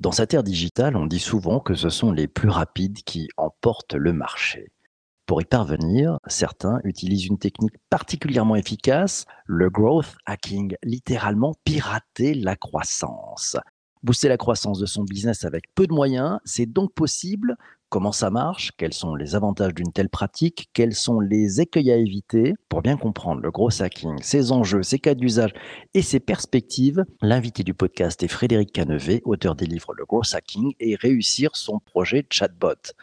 Dans 0.00 0.12
cette 0.12 0.32
ère 0.32 0.42
digitale, 0.42 0.96
on 0.96 1.04
dit 1.04 1.18
souvent 1.18 1.60
que 1.60 1.74
ce 1.74 1.90
sont 1.90 2.10
les 2.10 2.26
plus 2.26 2.48
rapides 2.48 3.02
qui 3.02 3.28
emportent 3.36 3.92
le 3.92 4.14
marché. 4.14 4.72
Pour 5.26 5.42
y 5.42 5.44
parvenir, 5.44 6.18
certains 6.26 6.80
utilisent 6.84 7.26
une 7.26 7.38
technique 7.38 7.74
particulièrement 7.90 8.56
efficace, 8.56 9.26
le 9.44 9.68
growth 9.68 10.16
hacking, 10.24 10.74
littéralement 10.82 11.54
pirater 11.64 12.32
la 12.32 12.56
croissance. 12.56 13.58
Booster 14.02 14.30
la 14.30 14.38
croissance 14.38 14.78
de 14.78 14.86
son 14.86 15.04
business 15.04 15.44
avec 15.44 15.64
peu 15.74 15.86
de 15.86 15.92
moyens, 15.92 16.38
c'est 16.46 16.64
donc 16.64 16.94
possible 16.94 17.58
Comment 17.90 18.12
ça 18.12 18.30
marche? 18.30 18.70
Quels 18.76 18.94
sont 18.94 19.16
les 19.16 19.34
avantages 19.34 19.74
d'une 19.74 19.92
telle 19.92 20.08
pratique? 20.08 20.70
Quels 20.74 20.94
sont 20.94 21.18
les 21.18 21.60
écueils 21.60 21.90
à 21.90 21.96
éviter? 21.96 22.54
Pour 22.68 22.82
bien 22.82 22.96
comprendre 22.96 23.40
le 23.40 23.50
gros 23.50 23.82
hacking, 23.82 24.22
ses 24.22 24.52
enjeux, 24.52 24.84
ses 24.84 25.00
cas 25.00 25.16
d'usage 25.16 25.50
et 25.92 26.02
ses 26.02 26.20
perspectives, 26.20 27.04
l'invité 27.20 27.64
du 27.64 27.74
podcast 27.74 28.22
est 28.22 28.28
Frédéric 28.28 28.70
Canevet, 28.70 29.22
auteur 29.24 29.56
des 29.56 29.66
livres 29.66 29.92
Le 29.94 30.04
gros 30.04 30.22
hacking 30.32 30.72
et 30.78 30.94
réussir 30.94 31.56
son 31.56 31.80
projet 31.80 32.24
chatbot. 32.30 32.94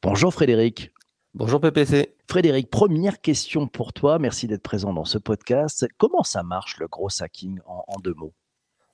Bonjour 0.00 0.32
Frédéric. 0.32 0.92
Bonjour 1.34 1.60
PPC. 1.60 2.14
Frédéric, 2.30 2.70
première 2.70 3.20
question 3.20 3.66
pour 3.66 3.92
toi. 3.92 4.20
Merci 4.20 4.46
d'être 4.46 4.62
présent 4.62 4.92
dans 4.92 5.04
ce 5.04 5.18
podcast. 5.18 5.88
Comment 5.98 6.22
ça 6.22 6.44
marche 6.44 6.78
le 6.78 6.86
gros 6.86 7.08
hacking 7.20 7.58
en, 7.66 7.84
en 7.88 7.98
deux 7.98 8.14
mots? 8.14 8.32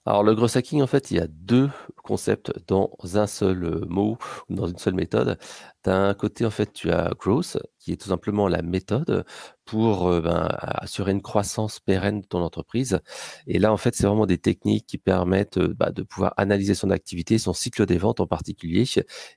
Alors 0.04 0.24
le 0.24 0.34
gros 0.34 0.56
hacking, 0.56 0.82
en 0.82 0.86
fait, 0.88 1.10
il 1.12 1.18
y 1.18 1.20
a 1.20 1.26
deux 1.28 1.70
concepts 2.02 2.52
dans 2.66 2.90
un 3.14 3.26
seul 3.28 3.64
euh, 3.64 3.84
mot, 3.88 4.18
dans 4.50 4.66
une 4.66 4.78
seule 4.78 4.94
méthode. 4.94 5.38
D'un 5.84 6.14
côté, 6.14 6.46
en 6.46 6.50
fait, 6.50 6.72
tu 6.72 6.90
as 6.90 7.12
growth, 7.18 7.58
qui 7.78 7.92
est 7.92 7.96
tout 7.96 8.08
simplement 8.08 8.46
la 8.48 8.62
méthode 8.62 9.24
pour 9.64 10.10
ben, 10.20 10.48
assurer 10.60 11.12
une 11.12 11.22
croissance 11.22 11.80
pérenne 11.80 12.20
de 12.20 12.26
ton 12.26 12.40
entreprise. 12.40 13.00
Et 13.46 13.58
là, 13.58 13.72
en 13.72 13.76
fait, 13.76 13.94
c'est 13.94 14.06
vraiment 14.06 14.26
des 14.26 14.38
techniques 14.38 14.86
qui 14.86 14.98
permettent 14.98 15.58
bah, 15.58 15.90
de 15.90 16.02
pouvoir 16.02 16.34
analyser 16.36 16.74
son 16.74 16.90
activité, 16.90 17.38
son 17.38 17.52
cycle 17.52 17.86
des 17.86 17.98
ventes 17.98 18.20
en 18.20 18.26
particulier, 18.26 18.84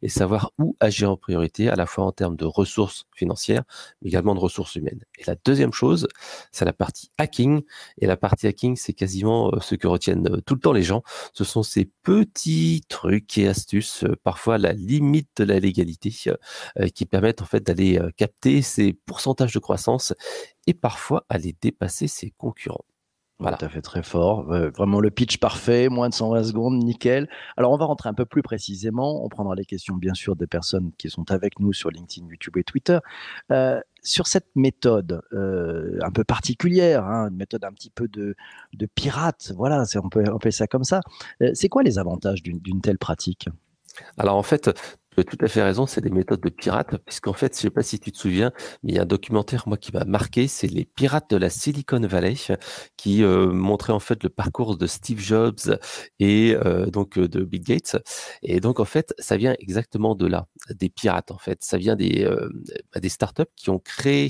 et 0.01 0.09
savoir 0.09 0.51
où 0.57 0.75
agir 0.79 1.11
en 1.11 1.17
priorité, 1.17 1.69
à 1.69 1.75
la 1.75 1.85
fois 1.85 2.05
en 2.05 2.11
termes 2.11 2.35
de 2.35 2.45
ressources 2.45 3.05
financières, 3.15 3.63
mais 4.01 4.09
également 4.09 4.35
de 4.35 4.39
ressources 4.39 4.75
humaines. 4.75 5.01
Et 5.19 5.23
la 5.25 5.35
deuxième 5.45 5.73
chose, 5.73 6.07
c'est 6.51 6.65
la 6.65 6.73
partie 6.73 7.11
hacking. 7.17 7.61
Et 7.99 8.07
la 8.07 8.17
partie 8.17 8.47
hacking, 8.47 8.75
c'est 8.75 8.93
quasiment 8.93 9.51
ce 9.61 9.75
que 9.75 9.87
retiennent 9.87 10.41
tout 10.45 10.55
le 10.55 10.59
temps 10.59 10.73
les 10.73 10.83
gens. 10.83 11.03
Ce 11.33 11.43
sont 11.43 11.63
ces 11.63 11.85
petits 12.03 12.81
trucs 12.89 13.37
et 13.37 13.47
astuces, 13.47 14.05
parfois 14.23 14.57
la 14.57 14.73
limite 14.73 15.29
de 15.37 15.43
la 15.43 15.59
légalité, 15.59 16.11
qui 16.93 17.05
permettent 17.05 17.41
en 17.41 17.45
fait 17.45 17.61
d'aller 17.61 17.99
capter 18.17 18.61
ces 18.61 18.93
pourcentages 18.93 19.53
de 19.53 19.59
croissance 19.59 20.13
et 20.67 20.73
parfois 20.73 21.25
aller 21.29 21.55
dépasser 21.61 22.07
ses 22.07 22.31
concurrents. 22.31 22.85
Voilà. 23.39 23.57
Tout 23.57 23.65
à 23.65 23.69
fait 23.69 23.81
très 23.81 24.01
fort. 24.01 24.43
vraiment 24.43 25.01
le 25.01 25.11
pitch 25.11 25.39
parfait, 25.39 25.89
moins 25.89 26.07
de 26.07 26.13
120 26.13 26.43
secondes, 26.45 26.81
nickel. 26.81 27.29
Alors 27.57 27.73
on 27.73 27.77
va 27.77 27.83
rentrer 27.83 28.07
un 28.07 28.13
peu 28.13 28.25
plus 28.25 28.41
précisément. 28.41 29.25
On 29.25 29.27
prendra 29.27 29.55
les 29.55 29.65
questions 29.65 29.95
bien 29.95 30.13
sûr 30.13 30.37
des 30.37 30.47
personnes 30.47 30.91
qui 30.97 31.09
sont 31.09 31.29
avec 31.31 31.59
nous 31.59 31.73
sur 31.73 31.89
LinkedIn, 31.89 32.27
YouTube 32.29 32.55
et 32.55 32.63
Twitter. 32.63 32.99
Euh, 33.51 33.81
sur 34.03 34.27
cette 34.27 34.47
méthode 34.55 35.21
euh, 35.33 35.99
un 36.01 36.11
peu 36.11 36.23
particulière, 36.23 37.03
hein, 37.03 37.27
une 37.29 37.35
méthode 37.35 37.65
un 37.65 37.73
petit 37.73 37.89
peu 37.89 38.07
de, 38.07 38.35
de 38.73 38.85
pirate, 38.85 39.51
voilà, 39.57 39.83
on 40.01 40.09
peut 40.09 40.23
appeler 40.25 40.51
ça 40.51 40.67
comme 40.67 40.83
ça. 40.83 41.01
Euh, 41.41 41.51
c'est 41.53 41.69
quoi 41.69 41.83
les 41.83 41.99
avantages 41.99 42.41
d'une 42.41 42.81
telle 42.81 42.99
pratique? 42.99 43.49
Alors 44.17 44.35
en 44.35 44.43
fait, 44.43 44.69
tu 45.15 45.21
as 45.21 45.23
tout 45.23 45.37
à 45.41 45.47
fait 45.47 45.61
raison, 45.63 45.85
c'est 45.85 46.01
des 46.01 46.09
méthodes 46.09 46.41
de 46.41 46.49
pirates, 46.49 46.97
puisqu'en 47.05 47.33
fait, 47.33 47.53
je 47.53 47.59
ne 47.59 47.61
sais 47.63 47.69
pas 47.69 47.83
si 47.83 47.99
tu 47.99 48.11
te 48.11 48.17
souviens, 48.17 48.51
mais 48.83 48.91
il 48.93 48.95
y 48.95 48.99
a 48.99 49.03
un 49.03 49.05
documentaire, 49.05 49.63
moi, 49.67 49.77
qui 49.77 49.91
m'a 49.93 50.03
marqué, 50.05 50.47
c'est 50.47 50.67
les 50.67 50.85
pirates 50.85 51.29
de 51.29 51.37
la 51.37 51.49
Silicon 51.49 51.99
Valley, 52.01 52.35
qui 52.97 53.23
euh, 53.23 53.47
montrait 53.51 53.93
en 53.93 53.99
fait 53.99 54.23
le 54.23 54.29
parcours 54.29 54.77
de 54.77 54.87
Steve 54.87 55.19
Jobs 55.19 55.79
et 56.19 56.55
euh, 56.55 56.87
donc 56.87 57.17
euh, 57.17 57.27
de 57.27 57.43
Bill 57.43 57.63
Gates. 57.63 57.97
Et 58.43 58.59
donc, 58.59 58.79
en 58.79 58.85
fait, 58.85 59.13
ça 59.17 59.37
vient 59.37 59.55
exactement 59.59 60.15
de 60.15 60.27
là, 60.27 60.47
des 60.69 60.89
pirates, 60.89 61.31
en 61.31 61.37
fait. 61.37 61.63
Ça 61.63 61.77
vient 61.77 61.95
des, 61.95 62.27
bah, 62.93 62.99
des 62.99 63.09
startups 63.09 63.43
qui 63.55 63.69
ont 63.69 63.79
créé 63.79 64.29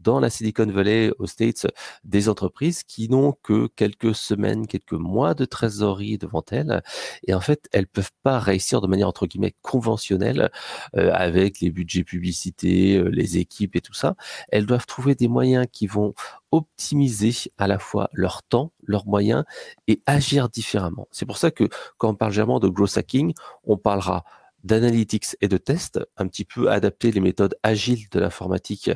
dans 0.00 0.20
la 0.20 0.30
Silicon 0.30 0.66
Valley, 0.66 1.12
aux 1.18 1.26
States, 1.26 1.66
des 2.04 2.28
entreprises 2.28 2.82
qui 2.82 3.08
n'ont 3.08 3.34
que 3.42 3.68
quelques 3.68 4.14
semaines, 4.14 4.66
quelques 4.66 4.92
mois 4.92 5.34
de 5.34 5.44
trésorerie 5.44 6.18
devant 6.18 6.44
elles. 6.50 6.82
Et 7.26 7.34
en 7.34 7.40
fait, 7.40 7.68
elles 7.72 7.86
peuvent 7.86 8.12
pas 8.22 8.38
réussir 8.38 8.80
de 8.80 8.86
manière, 8.86 9.08
entre 9.08 9.26
guillemets, 9.26 9.54
conventionnelle 9.62 10.50
euh, 10.96 11.10
avec 11.12 11.60
les 11.60 11.70
budgets 11.70 12.04
publicités, 12.04 12.96
euh, 12.96 13.08
les 13.08 13.38
équipes 13.38 13.76
et 13.76 13.80
tout 13.80 13.94
ça. 13.94 14.16
Elles 14.48 14.66
doivent 14.66 14.86
trouver 14.86 15.14
des 15.14 15.28
moyens 15.28 15.66
qui 15.70 15.86
vont 15.86 16.14
optimiser 16.52 17.32
à 17.58 17.68
la 17.68 17.78
fois 17.78 18.10
leur 18.12 18.42
temps, 18.42 18.72
leurs 18.84 19.06
moyens 19.06 19.44
et 19.86 20.02
agir 20.06 20.48
différemment. 20.48 21.06
C'est 21.12 21.26
pour 21.26 21.36
ça 21.36 21.50
que 21.50 21.68
quand 21.96 22.10
on 22.10 22.14
parle 22.14 22.32
généralement 22.32 22.60
de 22.60 22.68
growth 22.68 22.96
hacking, 22.96 23.34
on 23.64 23.76
parlera 23.76 24.24
d'analytics 24.64 25.36
et 25.40 25.48
de 25.48 25.56
tests, 25.56 26.00
un 26.16 26.26
petit 26.26 26.44
peu 26.44 26.70
adapter 26.70 27.12
les 27.12 27.20
méthodes 27.20 27.56
agiles 27.62 28.08
de 28.10 28.20
l'informatique 28.20 28.90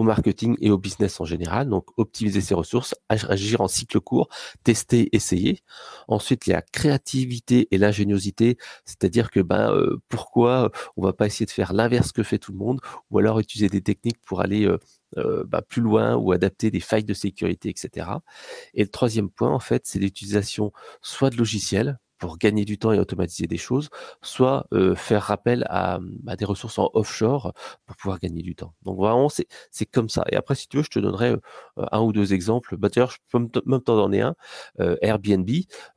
au 0.00 0.04
marketing 0.04 0.56
et 0.60 0.70
au 0.70 0.78
business 0.78 1.20
en 1.20 1.24
général. 1.24 1.68
Donc, 1.68 1.86
optimiser 1.96 2.40
ses 2.40 2.54
ressources, 2.54 2.94
agir 3.08 3.60
en 3.60 3.68
cycle 3.68 4.00
court, 4.00 4.28
tester, 4.64 5.14
essayer. 5.14 5.60
Ensuite, 6.08 6.46
la 6.46 6.62
créativité 6.62 7.68
et 7.70 7.78
l'ingéniosité, 7.78 8.56
c'est-à-dire 8.84 9.30
que 9.30 9.40
ben 9.40 9.72
euh, 9.72 10.00
pourquoi 10.08 10.70
on 10.96 11.02
va 11.02 11.12
pas 11.12 11.26
essayer 11.26 11.46
de 11.46 11.50
faire 11.50 11.72
l'inverse 11.72 12.12
que 12.12 12.22
fait 12.22 12.38
tout 12.38 12.52
le 12.52 12.58
monde, 12.58 12.80
ou 13.10 13.18
alors 13.18 13.38
utiliser 13.38 13.68
des 13.68 13.82
techniques 13.82 14.20
pour 14.22 14.40
aller 14.40 14.66
euh, 14.66 14.78
euh, 15.18 15.44
bah, 15.46 15.62
plus 15.62 15.82
loin 15.82 16.16
ou 16.16 16.32
adapter 16.32 16.70
des 16.70 16.80
failles 16.80 17.04
de 17.04 17.14
sécurité, 17.14 17.68
etc. 17.68 18.08
Et 18.74 18.82
le 18.82 18.88
troisième 18.88 19.30
point, 19.30 19.52
en 19.52 19.60
fait, 19.60 19.82
c'est 19.86 19.98
l'utilisation 19.98 20.72
soit 21.02 21.30
de 21.30 21.36
logiciels, 21.36 21.98
pour 22.20 22.38
gagner 22.38 22.64
du 22.64 22.78
temps 22.78 22.92
et 22.92 22.98
automatiser 23.00 23.48
des 23.48 23.56
choses, 23.56 23.88
soit 24.22 24.66
euh, 24.72 24.94
faire 24.94 25.22
rappel 25.22 25.66
à, 25.68 25.98
des 26.38 26.44
ressources 26.44 26.78
en 26.78 26.90
offshore 26.94 27.52
pour 27.86 27.96
pouvoir 27.96 28.20
gagner 28.20 28.42
du 28.42 28.54
temps. 28.54 28.74
Donc 28.82 28.98
vraiment, 28.98 29.28
c'est 29.28 29.86
comme 29.86 30.08
ça. 30.08 30.24
Et 30.30 30.36
après, 30.36 30.54
si 30.54 30.68
tu 30.68 30.76
veux, 30.76 30.82
je 30.84 30.90
te 30.90 30.98
donnerai 31.00 31.30
euh, 31.30 31.38
un 31.90 32.00
ou 32.00 32.12
deux 32.12 32.32
exemples. 32.32 32.76
Bah, 32.76 32.88
D'ailleurs, 32.88 33.10
je 33.10 33.18
peux 33.30 33.38
même 33.66 33.80
t'en 33.80 33.96
donner 33.96 34.20
un. 34.20 34.36
Euh, 34.80 34.96
Airbnb. 35.02 35.48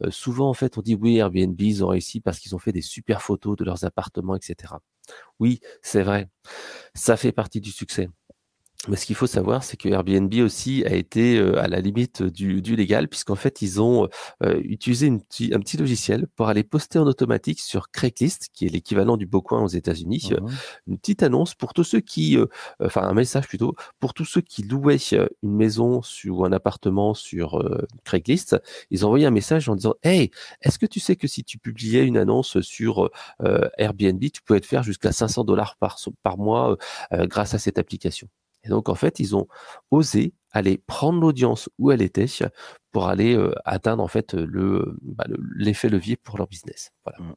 souvent, 0.09 0.49
en 0.49 0.53
fait, 0.53 0.77
on 0.77 0.81
dit 0.81 0.95
oui, 0.95 1.17
Airbnb, 1.17 1.59
ils 1.59 1.83
ont 1.83 1.89
réussi 1.89 2.21
parce 2.21 2.39
qu'ils 2.39 2.55
ont 2.55 2.59
fait 2.59 2.71
des 2.71 2.81
super 2.81 3.21
photos 3.21 3.57
de 3.57 3.65
leurs 3.65 3.83
appartements, 3.83 4.35
etc. 4.35 4.75
Oui, 5.39 5.59
c'est 5.81 6.03
vrai. 6.03 6.29
Ça 6.93 7.17
fait 7.17 7.33
partie 7.33 7.59
du 7.59 7.71
succès. 7.71 8.09
Mais 8.89 8.97
ce 8.97 9.05
qu'il 9.05 9.15
faut 9.15 9.27
savoir, 9.27 9.63
c'est 9.63 9.77
que 9.77 9.87
Airbnb 9.87 10.33
aussi 10.41 10.83
a 10.85 10.93
été 10.93 11.37
euh, 11.37 11.57
à 11.61 11.69
la 11.69 11.79
limite 11.79 12.21
du, 12.21 12.61
du 12.61 12.75
légal, 12.75 13.07
puisqu'en 13.07 13.35
fait, 13.35 13.61
ils 13.61 13.81
ont 13.81 14.09
euh, 14.43 14.59
utilisé 14.65 15.07
une 15.07 15.21
un 15.53 15.59
petit 15.59 15.77
logiciel 15.77 16.27
pour 16.35 16.49
aller 16.49 16.63
poster 16.63 16.99
en 16.99 17.07
automatique 17.07 17.61
sur 17.61 17.91
Craigslist, 17.91 18.49
qui 18.53 18.65
est 18.65 18.69
l'équivalent 18.69 19.15
du 19.15 19.25
Beaucoin 19.25 19.63
aux 19.63 19.67
États-Unis, 19.67 20.31
mmh 20.31 20.47
une 20.87 20.97
petite 20.97 21.23
annonce 21.23 21.55
pour 21.55 21.73
tous 21.73 21.83
ceux 21.83 22.01
qui, 22.01 22.37
euh, 22.37 22.45
enfin 22.81 23.03
un 23.03 23.13
message 23.13 23.47
plutôt, 23.47 23.73
pour 23.99 24.13
tous 24.13 24.25
ceux 24.25 24.41
qui 24.41 24.63
louaient 24.63 24.97
une 24.97 25.55
maison 25.55 26.01
sur, 26.01 26.39
ou 26.39 26.45
un 26.45 26.51
appartement 26.51 27.13
sur 27.13 27.63
Craigslist. 28.03 28.57
Ils 28.91 29.05
envoyaient 29.05 29.25
un 29.25 29.31
message 29.31 29.69
en 29.69 29.75
disant 29.75 29.95
Hey, 30.03 30.31
est-ce 30.61 30.77
que 30.77 30.85
tu 30.85 30.99
sais 30.99 31.15
que 31.15 31.27
si 31.27 31.43
tu 31.43 31.57
publiais 31.57 32.03
une 32.05 32.17
annonce 32.17 32.59
sur 32.61 33.09
Airbnb, 33.77 34.19
tu 34.31 34.41
pouvais 34.41 34.59
te 34.59 34.65
faire 34.65 34.83
jusqu'à 34.83 35.11
500 35.11 35.43
dollars 35.43 35.77
par, 35.77 35.97
par 36.21 36.37
mois 36.37 36.77
grâce 37.11 37.53
à 37.53 37.59
cette 37.59 37.77
application? 37.77 38.27
Et 38.63 38.69
donc, 38.69 38.89
en 38.89 38.95
fait, 38.95 39.19
ils 39.19 39.35
ont 39.35 39.47
osé 39.91 40.33
aller 40.51 40.77
prendre 40.77 41.19
l'audience 41.19 41.69
où 41.79 41.91
elle 41.91 42.01
était 42.01 42.27
pour 42.91 43.07
aller 43.07 43.35
euh, 43.35 43.53
atteindre 43.65 44.03
en 44.03 44.07
fait 44.07 44.33
le 44.33 44.95
bah, 45.01 45.25
l'effet 45.55 45.89
levier 45.89 46.15
pour 46.15 46.37
leur 46.37 46.47
business. 46.47 46.91
Voilà. 47.03 47.19
Mmh. 47.19 47.35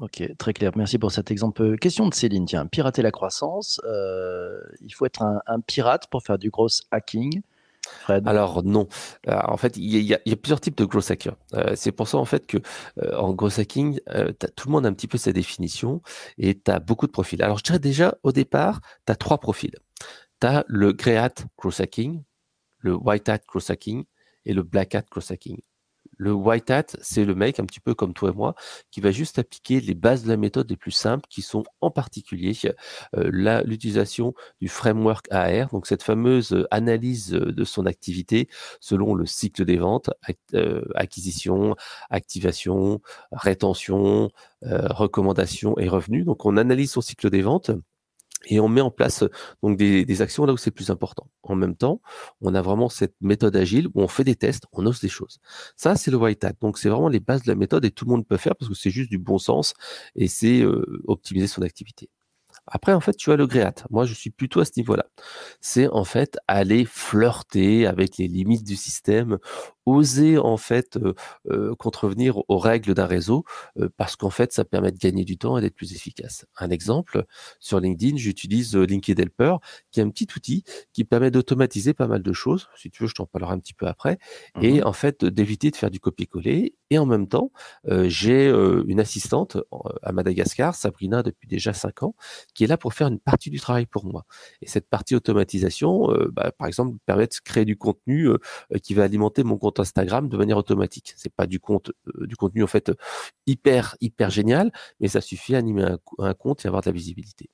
Ok, 0.00 0.22
très 0.38 0.52
clair. 0.52 0.70
Merci 0.76 0.98
pour 0.98 1.10
cet 1.10 1.30
exemple. 1.32 1.76
Question 1.78 2.06
de 2.08 2.14
Céline. 2.14 2.44
Tiens, 2.44 2.66
pirater 2.66 3.02
la 3.02 3.10
croissance. 3.10 3.80
Euh, 3.84 4.60
il 4.80 4.90
faut 4.90 5.06
être 5.06 5.22
un, 5.22 5.60
pirate 5.60 6.06
pour 6.08 6.22
faire 6.22 6.38
du 6.38 6.50
gros 6.50 6.68
hacking? 6.92 7.40
Alors 8.06 8.62
non. 8.62 8.86
Euh, 9.28 9.40
en 9.46 9.56
fait, 9.56 9.76
il 9.76 9.84
y, 9.84 10.12
a 10.12 10.36
plusieurs 10.36 10.60
types 10.60 10.76
de 10.76 10.84
gros 10.84 11.10
hackers. 11.10 11.36
c'est 11.74 11.90
pour 11.90 12.06
ça 12.06 12.18
en 12.18 12.26
fait 12.26 12.46
que 12.46 12.58
en 13.16 13.32
gros 13.32 13.58
hacking, 13.58 13.98
tout 14.54 14.68
le 14.68 14.72
monde 14.72 14.84
a 14.84 14.90
un 14.90 14.92
petit 14.92 15.08
peu 15.08 15.18
sa 15.18 15.32
définition 15.32 16.02
et 16.36 16.54
tu 16.54 16.70
as 16.70 16.80
beaucoup 16.80 17.06
de 17.06 17.12
profils. 17.12 17.42
Alors 17.42 17.58
je 17.58 17.64
dirais 17.64 17.78
déjà 17.78 18.14
au 18.22 18.30
départ, 18.30 18.82
tu 19.06 19.12
as 19.12 19.16
trois 19.16 19.38
profils 19.38 19.74
tu 20.40 20.46
as 20.46 20.64
le 20.68 20.92
grey 20.92 21.16
hat 21.16 21.34
cross 21.56 21.80
hacking, 21.80 22.22
le 22.78 22.94
white 22.94 23.28
hat 23.28 23.40
cross 23.46 23.70
hacking 23.70 24.04
et 24.44 24.54
le 24.54 24.62
black 24.62 24.94
hat 24.94 25.04
cross 25.10 25.30
hacking. 25.30 25.60
Le 26.20 26.32
white 26.32 26.68
hat, 26.70 26.96
c'est 27.00 27.24
le 27.24 27.34
mec 27.36 27.60
un 27.60 27.64
petit 27.64 27.78
peu 27.78 27.94
comme 27.94 28.12
toi 28.12 28.30
et 28.30 28.32
moi 28.32 28.54
qui 28.90 29.00
va 29.00 29.12
juste 29.12 29.38
appliquer 29.38 29.80
les 29.80 29.94
bases 29.94 30.24
de 30.24 30.28
la 30.28 30.36
méthode 30.36 30.68
les 30.68 30.76
plus 30.76 30.90
simples 30.90 31.24
qui 31.30 31.42
sont 31.42 31.62
en 31.80 31.92
particulier 31.92 32.52
euh, 33.16 33.62
l'utilisation 33.64 34.34
du 34.60 34.68
framework 34.68 35.26
AR, 35.30 35.68
donc 35.68 35.86
cette 35.86 36.02
fameuse 36.02 36.66
analyse 36.72 37.30
de 37.30 37.64
son 37.64 37.86
activité 37.86 38.48
selon 38.80 39.14
le 39.14 39.26
cycle 39.26 39.64
des 39.64 39.76
ventes, 39.76 40.10
euh, 40.54 40.82
acquisition, 40.96 41.76
activation, 42.10 43.00
rétention, 43.30 44.30
euh, 44.64 44.88
recommandation 44.88 45.78
et 45.78 45.88
revenus. 45.88 46.24
Donc 46.24 46.44
on 46.44 46.56
analyse 46.56 46.90
son 46.90 47.00
cycle 47.00 47.30
des 47.30 47.42
ventes 47.42 47.70
et 48.46 48.60
on 48.60 48.68
met 48.68 48.80
en 48.80 48.90
place 48.90 49.24
donc 49.62 49.76
des, 49.76 50.22
actions 50.22 50.46
là 50.46 50.52
où 50.52 50.56
c'est 50.56 50.70
plus 50.70 50.90
important. 50.90 51.28
En 51.42 51.56
même 51.56 51.76
temps, 51.76 52.00
on 52.40 52.54
a 52.54 52.62
vraiment 52.62 52.88
cette 52.88 53.14
méthode 53.20 53.56
agile 53.56 53.88
où 53.94 54.02
on 54.02 54.08
fait 54.08 54.24
des 54.24 54.36
tests, 54.36 54.64
on 54.72 54.86
ose 54.86 55.00
des 55.00 55.08
choses. 55.08 55.40
Ça, 55.76 55.96
c'est 55.96 56.10
le 56.10 56.16
white 56.16 56.44
hat. 56.44 56.54
Donc, 56.60 56.78
c'est 56.78 56.88
vraiment 56.88 57.08
les 57.08 57.20
bases 57.20 57.42
de 57.42 57.48
la 57.48 57.56
méthode 57.56 57.84
et 57.84 57.90
tout 57.90 58.04
le 58.04 58.10
monde 58.10 58.26
peut 58.26 58.36
faire 58.36 58.56
parce 58.56 58.68
que 58.68 58.76
c'est 58.76 58.90
juste 58.90 59.10
du 59.10 59.18
bon 59.18 59.38
sens 59.38 59.74
et 60.14 60.28
c'est 60.28 60.64
optimiser 61.06 61.46
son 61.46 61.62
activité. 61.62 62.10
Après, 62.70 62.92
en 62.92 63.00
fait, 63.00 63.16
tu 63.16 63.32
as 63.32 63.36
le 63.36 63.46
gréat. 63.46 63.74
Moi, 63.90 64.04
je 64.04 64.14
suis 64.14 64.30
plutôt 64.30 64.60
à 64.60 64.64
ce 64.64 64.72
niveau-là. 64.76 65.06
C'est 65.60 65.88
en 65.88 66.04
fait 66.04 66.38
aller 66.48 66.84
flirter 66.84 67.86
avec 67.86 68.18
les 68.18 68.28
limites 68.28 68.64
du 68.64 68.76
système, 68.76 69.38
oser 69.94 70.38
en 70.38 70.56
fait 70.56 70.98
contrevenir 71.78 72.38
aux 72.48 72.58
règles 72.58 72.94
d'un 72.94 73.06
réseau 73.06 73.44
parce 73.96 74.16
qu'en 74.16 74.30
fait 74.30 74.52
ça 74.52 74.64
permet 74.64 74.92
de 74.92 74.98
gagner 74.98 75.24
du 75.24 75.38
temps 75.38 75.58
et 75.58 75.60
d'être 75.60 75.74
plus 75.74 75.94
efficace. 75.94 76.46
Un 76.56 76.70
exemple 76.70 77.24
sur 77.60 77.80
LinkedIn, 77.80 78.16
j'utilise 78.16 78.76
LinkedIn 78.76 79.22
Helper 79.22 79.56
qui 79.90 80.00
est 80.00 80.02
un 80.02 80.10
petit 80.10 80.28
outil 80.36 80.64
qui 80.92 81.04
permet 81.04 81.30
d'automatiser 81.30 81.94
pas 81.94 82.06
mal 82.06 82.22
de 82.22 82.32
choses. 82.32 82.68
Si 82.76 82.90
tu 82.90 83.02
veux, 83.02 83.08
je 83.08 83.14
t'en 83.14 83.26
parlerai 83.26 83.52
un 83.52 83.58
petit 83.58 83.74
peu 83.74 83.86
après 83.86 84.18
mmh 84.56 84.64
et 84.64 84.82
en 84.82 84.92
fait 84.92 85.24
d'éviter 85.24 85.70
de 85.70 85.76
faire 85.76 85.90
du 85.90 86.00
copier-coller 86.00 86.74
et 86.90 86.98
en 86.98 87.06
même 87.06 87.28
temps, 87.28 87.52
j'ai 87.86 88.48
une 88.48 89.00
assistante 89.00 89.58
à 90.02 90.12
Madagascar, 90.12 90.74
Sabrina 90.74 91.22
depuis 91.22 91.46
déjà 91.46 91.72
cinq 91.72 92.02
ans, 92.02 92.14
qui 92.54 92.64
est 92.64 92.66
là 92.66 92.76
pour 92.78 92.94
faire 92.94 93.08
une 93.08 93.18
partie 93.18 93.50
du 93.50 93.60
travail 93.60 93.86
pour 93.86 94.06
moi. 94.06 94.24
Et 94.62 94.68
cette 94.68 94.88
partie 94.88 95.14
automatisation, 95.14 96.08
bah, 96.32 96.50
par 96.56 96.66
exemple, 96.66 96.96
permet 97.04 97.26
de 97.26 97.34
créer 97.44 97.64
du 97.64 97.76
contenu 97.76 98.28
qui 98.82 98.94
va 98.94 99.04
alimenter 99.04 99.44
mon 99.44 99.58
compte 99.58 99.77
Instagram 99.80 100.28
de 100.28 100.36
manière 100.36 100.56
automatique. 100.56 101.14
C'est 101.16 101.32
pas 101.32 101.46
du 101.46 101.60
compte, 101.60 101.92
euh, 102.08 102.26
du 102.26 102.36
contenu 102.36 102.62
en 102.62 102.66
fait 102.66 102.92
hyper 103.46 103.96
hyper 104.00 104.30
génial, 104.30 104.72
mais 105.00 105.08
ça 105.08 105.20
suffit 105.20 105.54
à 105.54 105.58
animer 105.58 105.96
un, 106.18 106.34
compte 106.34 106.64
et 106.64 106.68
avoir 106.68 106.82
de 106.82 106.88
la 106.88 106.92
visibilité. 106.92 107.50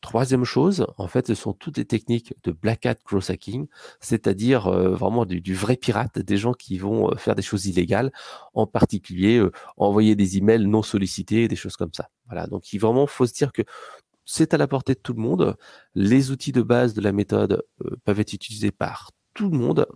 Troisième 0.00 0.44
chose, 0.44 0.86
en 0.96 1.08
fait, 1.08 1.26
ce 1.26 1.34
sont 1.34 1.52
toutes 1.52 1.76
les 1.76 1.84
techniques 1.84 2.32
de 2.44 2.52
black 2.52 2.86
hat 2.86 2.94
growth 3.04 3.30
hacking, 3.30 3.66
c'est-à-dire 4.00 4.68
euh, 4.68 4.94
vraiment 4.94 5.26
du, 5.26 5.54
vrai 5.54 5.76
pirate, 5.76 6.20
des 6.20 6.36
gens 6.36 6.52
qui 6.52 6.78
vont 6.78 7.10
euh, 7.10 7.16
faire 7.16 7.34
des 7.34 7.42
choses 7.42 7.66
illégales, 7.66 8.12
en 8.54 8.66
particulier 8.66 9.44
envoyer 9.76 10.14
des 10.14 10.38
emails 10.38 10.66
non 10.66 10.82
sollicités, 10.82 11.48
des 11.48 11.56
choses 11.56 11.76
comme 11.76 11.92
ça. 11.92 12.10
Voilà, 12.26 12.46
donc 12.46 12.72
il 12.72 12.78
vraiment 12.78 13.08
faut 13.08 13.26
se 13.26 13.34
dire 13.34 13.52
que 13.52 13.62
c'est 14.24 14.54
à 14.54 14.58
la 14.58 14.68
portée 14.68 14.94
de 14.94 15.00
tout 15.00 15.14
le 15.14 15.22
monde. 15.22 15.56
Les 15.94 16.30
outils 16.30 16.52
de 16.52 16.62
base 16.62 16.94
de 16.94 17.00
la 17.00 17.12
méthode 17.12 17.64
peuvent 18.04 18.20
être 18.20 18.34
utilisés 18.34 18.70
par 18.70 19.10
tout 19.34 19.48
le 19.50 19.56
monde, 19.56 19.86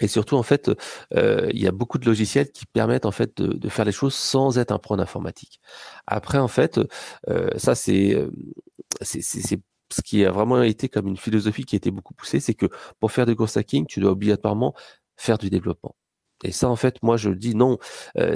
et 0.00 0.08
surtout, 0.08 0.36
en 0.36 0.42
fait, 0.42 0.70
euh, 1.14 1.48
il 1.52 1.60
y 1.60 1.66
a 1.66 1.72
beaucoup 1.72 1.98
de 1.98 2.06
logiciels 2.06 2.50
qui 2.50 2.66
permettent 2.66 3.06
en 3.06 3.10
fait 3.10 3.40
de, 3.40 3.68
faire 3.68 3.84
les 3.84 3.92
choses 3.92 4.14
sans 4.14 4.58
être 4.58 4.72
un 4.72 4.78
pro 4.78 4.98
informatique. 4.98 5.60
Après, 6.06 6.38
en 6.38 6.48
fait, 6.48 6.80
euh, 7.28 7.50
ça 7.56 7.72
euh, 7.88 8.30
c'est 9.00 9.60
ce 9.92 10.02
qui 10.02 10.24
a 10.24 10.30
vraiment 10.30 10.62
été 10.62 10.88
comme 10.88 11.06
une 11.08 11.16
philosophie 11.16 11.64
qui 11.64 11.76
a 11.76 11.78
été 11.78 11.90
beaucoup 11.90 12.14
poussée, 12.14 12.40
c'est 12.40 12.54
que 12.54 12.66
pour 12.98 13.12
faire 13.12 13.26
du 13.26 13.34
gros 13.34 13.58
hacking, 13.58 13.86
tu 13.86 14.00
dois 14.00 14.12
obligatoirement 14.12 14.74
faire 15.16 15.38
du 15.38 15.50
développement. 15.50 15.94
Et 16.44 16.52
ça, 16.52 16.68
en 16.68 16.76
fait, 16.76 17.02
moi, 17.02 17.16
je 17.16 17.30
dis 17.30 17.54
non. 17.54 17.78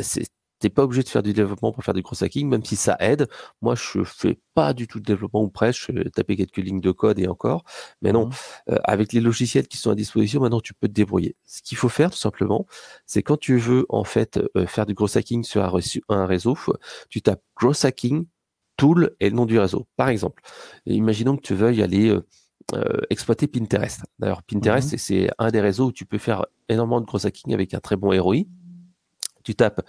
c'est 0.00 0.26
T'es 0.66 0.70
pas 0.70 0.82
obligé 0.82 1.04
de 1.04 1.08
faire 1.08 1.22
du 1.22 1.32
développement 1.32 1.70
pour 1.70 1.84
faire 1.84 1.94
du 1.94 2.02
gros 2.02 2.24
hacking, 2.24 2.48
même 2.48 2.64
si 2.64 2.74
ça 2.74 2.96
aide. 2.98 3.28
Moi, 3.62 3.76
je 3.76 4.02
fais 4.02 4.40
pas 4.52 4.74
du 4.74 4.88
tout 4.88 4.98
de 4.98 5.04
développement 5.04 5.44
ou 5.44 5.48
presque. 5.48 5.92
Je 5.92 6.02
taper 6.08 6.34
quelques 6.34 6.56
lignes 6.56 6.80
de 6.80 6.90
code 6.90 7.20
et 7.20 7.28
encore. 7.28 7.62
Mais 8.02 8.10
non, 8.10 8.26
mmh. 8.26 8.32
euh, 8.70 8.78
avec 8.82 9.12
les 9.12 9.20
logiciels 9.20 9.68
qui 9.68 9.76
sont 9.76 9.92
à 9.92 9.94
disposition, 9.94 10.40
maintenant 10.40 10.60
tu 10.60 10.74
peux 10.74 10.88
te 10.88 10.92
débrouiller. 10.92 11.36
Ce 11.44 11.62
qu'il 11.62 11.78
faut 11.78 11.88
faire, 11.88 12.10
tout 12.10 12.16
simplement, 12.16 12.66
c'est 13.06 13.22
quand 13.22 13.36
tu 13.36 13.58
veux 13.58 13.86
en 13.90 14.02
fait 14.02 14.40
euh, 14.56 14.66
faire 14.66 14.86
du 14.86 14.94
gros 14.94 15.16
hacking 15.16 15.44
sur 15.44 15.62
un, 15.62 16.26
réseau, 16.26 16.58
tu 17.10 17.22
tapes 17.22 17.44
gros 17.54 17.86
hacking 17.86 18.26
tool 18.76 19.14
et 19.20 19.30
le 19.30 19.36
nom 19.36 19.46
du 19.46 19.60
réseau. 19.60 19.86
Par 19.96 20.08
exemple, 20.08 20.42
imaginons 20.86 21.36
que 21.36 21.42
tu 21.42 21.54
veuilles 21.54 21.80
aller 21.80 22.08
euh, 22.74 23.00
exploiter 23.08 23.46
Pinterest. 23.46 24.02
D'ailleurs, 24.18 24.42
Pinterest, 24.42 24.94
mmh. 24.94 24.98
c'est 24.98 25.30
un 25.38 25.52
des 25.52 25.60
réseaux 25.60 25.86
où 25.86 25.92
tu 25.92 26.06
peux 26.06 26.18
faire 26.18 26.44
énormément 26.68 27.00
de 27.00 27.06
gros 27.06 27.24
hacking 27.24 27.54
avec 27.54 27.72
un 27.72 27.78
très 27.78 27.94
bon 27.94 28.10
ROI 28.20 28.46
tu 29.46 29.54
tapes 29.54 29.80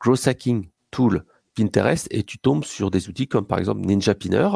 Growth 0.00 0.26
Hacking 0.26 0.68
Tool 0.90 1.24
Pinterest 1.54 2.08
et 2.10 2.22
tu 2.24 2.38
tombes 2.38 2.64
sur 2.64 2.90
des 2.90 3.08
outils 3.08 3.28
comme 3.28 3.46
par 3.46 3.58
exemple 3.58 3.82
Ninja 3.82 4.14
Pinner 4.14 4.48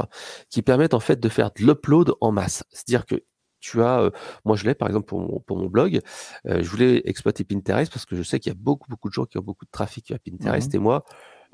qui 0.49 0.63
permettent 0.63 0.95
en 0.95 1.01
fait 1.01 1.21
de 1.21 1.29
faire 1.29 1.51
de 1.51 1.63
l'upload 1.63 2.15
en 2.23 2.33
masse. 2.33 2.65
C'est-à-dire 2.71 3.05
que 3.05 3.23
tu 3.61 3.83
as, 3.83 4.01
euh, 4.01 4.11
moi 4.45 4.57
je 4.57 4.65
l'ai 4.65 4.75
par 4.75 4.89
exemple 4.89 5.07
pour 5.07 5.57
mon, 5.59 5.67
blog, 5.67 6.01
euh, 6.47 6.63
je 6.63 6.69
voulais 6.71 7.03
exploiter 7.05 7.45
Pinterest 7.45 7.93
parce 7.93 8.07
que 8.07 8.17
je 8.17 8.23
sais 8.23 8.41
qu'il 8.41 8.51
y 8.51 8.55
a 8.55 8.59
beaucoup 8.59 8.89
beaucoup 8.89 9.09
de 9.09 9.15
gens 9.15 9.27
qui 9.27 9.37
ont 9.39 9.43
beaucoup 9.43 9.67
de 9.67 9.71
trafic 9.71 10.11
à 10.11 10.19
Pinterest 10.19 10.73
mmh 10.73 10.77
et 10.77 10.79
moi 10.79 11.05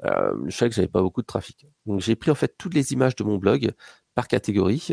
euh, 0.04 0.34
je 0.46 0.56
savais 0.56 0.68
que 0.68 0.74
j'avais 0.74 0.88
pas 0.88 1.02
beaucoup 1.02 1.22
de 1.22 1.26
trafic. 1.26 1.66
Donc 1.86 2.00
j'ai 2.00 2.16
pris 2.16 2.30
en 2.30 2.34
fait 2.34 2.54
toutes 2.56 2.74
les 2.74 2.92
images 2.92 3.16
de 3.16 3.24
mon 3.24 3.36
blog 3.36 3.72
par 4.14 4.28
catégorie. 4.28 4.88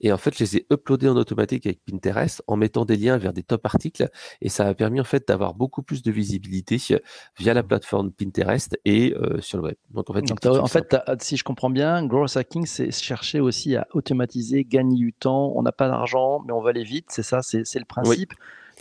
Et 0.00 0.12
en 0.12 0.18
fait, 0.18 0.34
je 0.36 0.44
les 0.44 0.56
ai 0.58 0.66
uploadés 0.72 1.08
en 1.08 1.16
automatique 1.16 1.66
avec 1.66 1.80
Pinterest 1.84 2.42
en 2.46 2.56
mettant 2.56 2.84
des 2.84 2.96
liens 2.96 3.16
vers 3.18 3.32
des 3.32 3.42
top 3.42 3.64
articles. 3.66 4.08
Et 4.40 4.48
ça 4.48 4.66
a 4.66 4.74
permis 4.74 5.00
en 5.00 5.04
fait 5.04 5.26
d'avoir 5.28 5.54
beaucoup 5.54 5.82
plus 5.82 6.02
de 6.02 6.10
visibilité 6.10 6.78
via 7.38 7.54
la 7.54 7.62
plateforme 7.62 8.12
Pinterest 8.12 8.78
et 8.84 9.14
euh, 9.14 9.40
sur 9.40 9.58
le 9.58 9.64
web. 9.64 9.76
Donc 9.90 10.10
en 10.10 10.14
fait, 10.14 10.30
en 10.58 10.66
fait 10.66 10.96
si 11.22 11.36
je 11.36 11.44
comprends 11.44 11.70
bien, 11.70 12.04
growth 12.06 12.36
hacking, 12.36 12.66
c'est 12.66 12.90
chercher 12.90 13.40
aussi 13.40 13.76
à 13.76 13.86
automatiser, 13.92 14.64
gagner 14.64 14.96
du 14.96 15.12
temps. 15.12 15.52
On 15.54 15.62
n'a 15.62 15.72
pas 15.72 15.88
d'argent, 15.88 16.42
mais 16.46 16.52
on 16.52 16.60
va 16.60 16.70
aller 16.70 16.84
vite. 16.84 17.06
C'est 17.10 17.22
ça, 17.22 17.42
c'est 17.42 17.78
le 17.78 17.84
principe. 17.84 18.32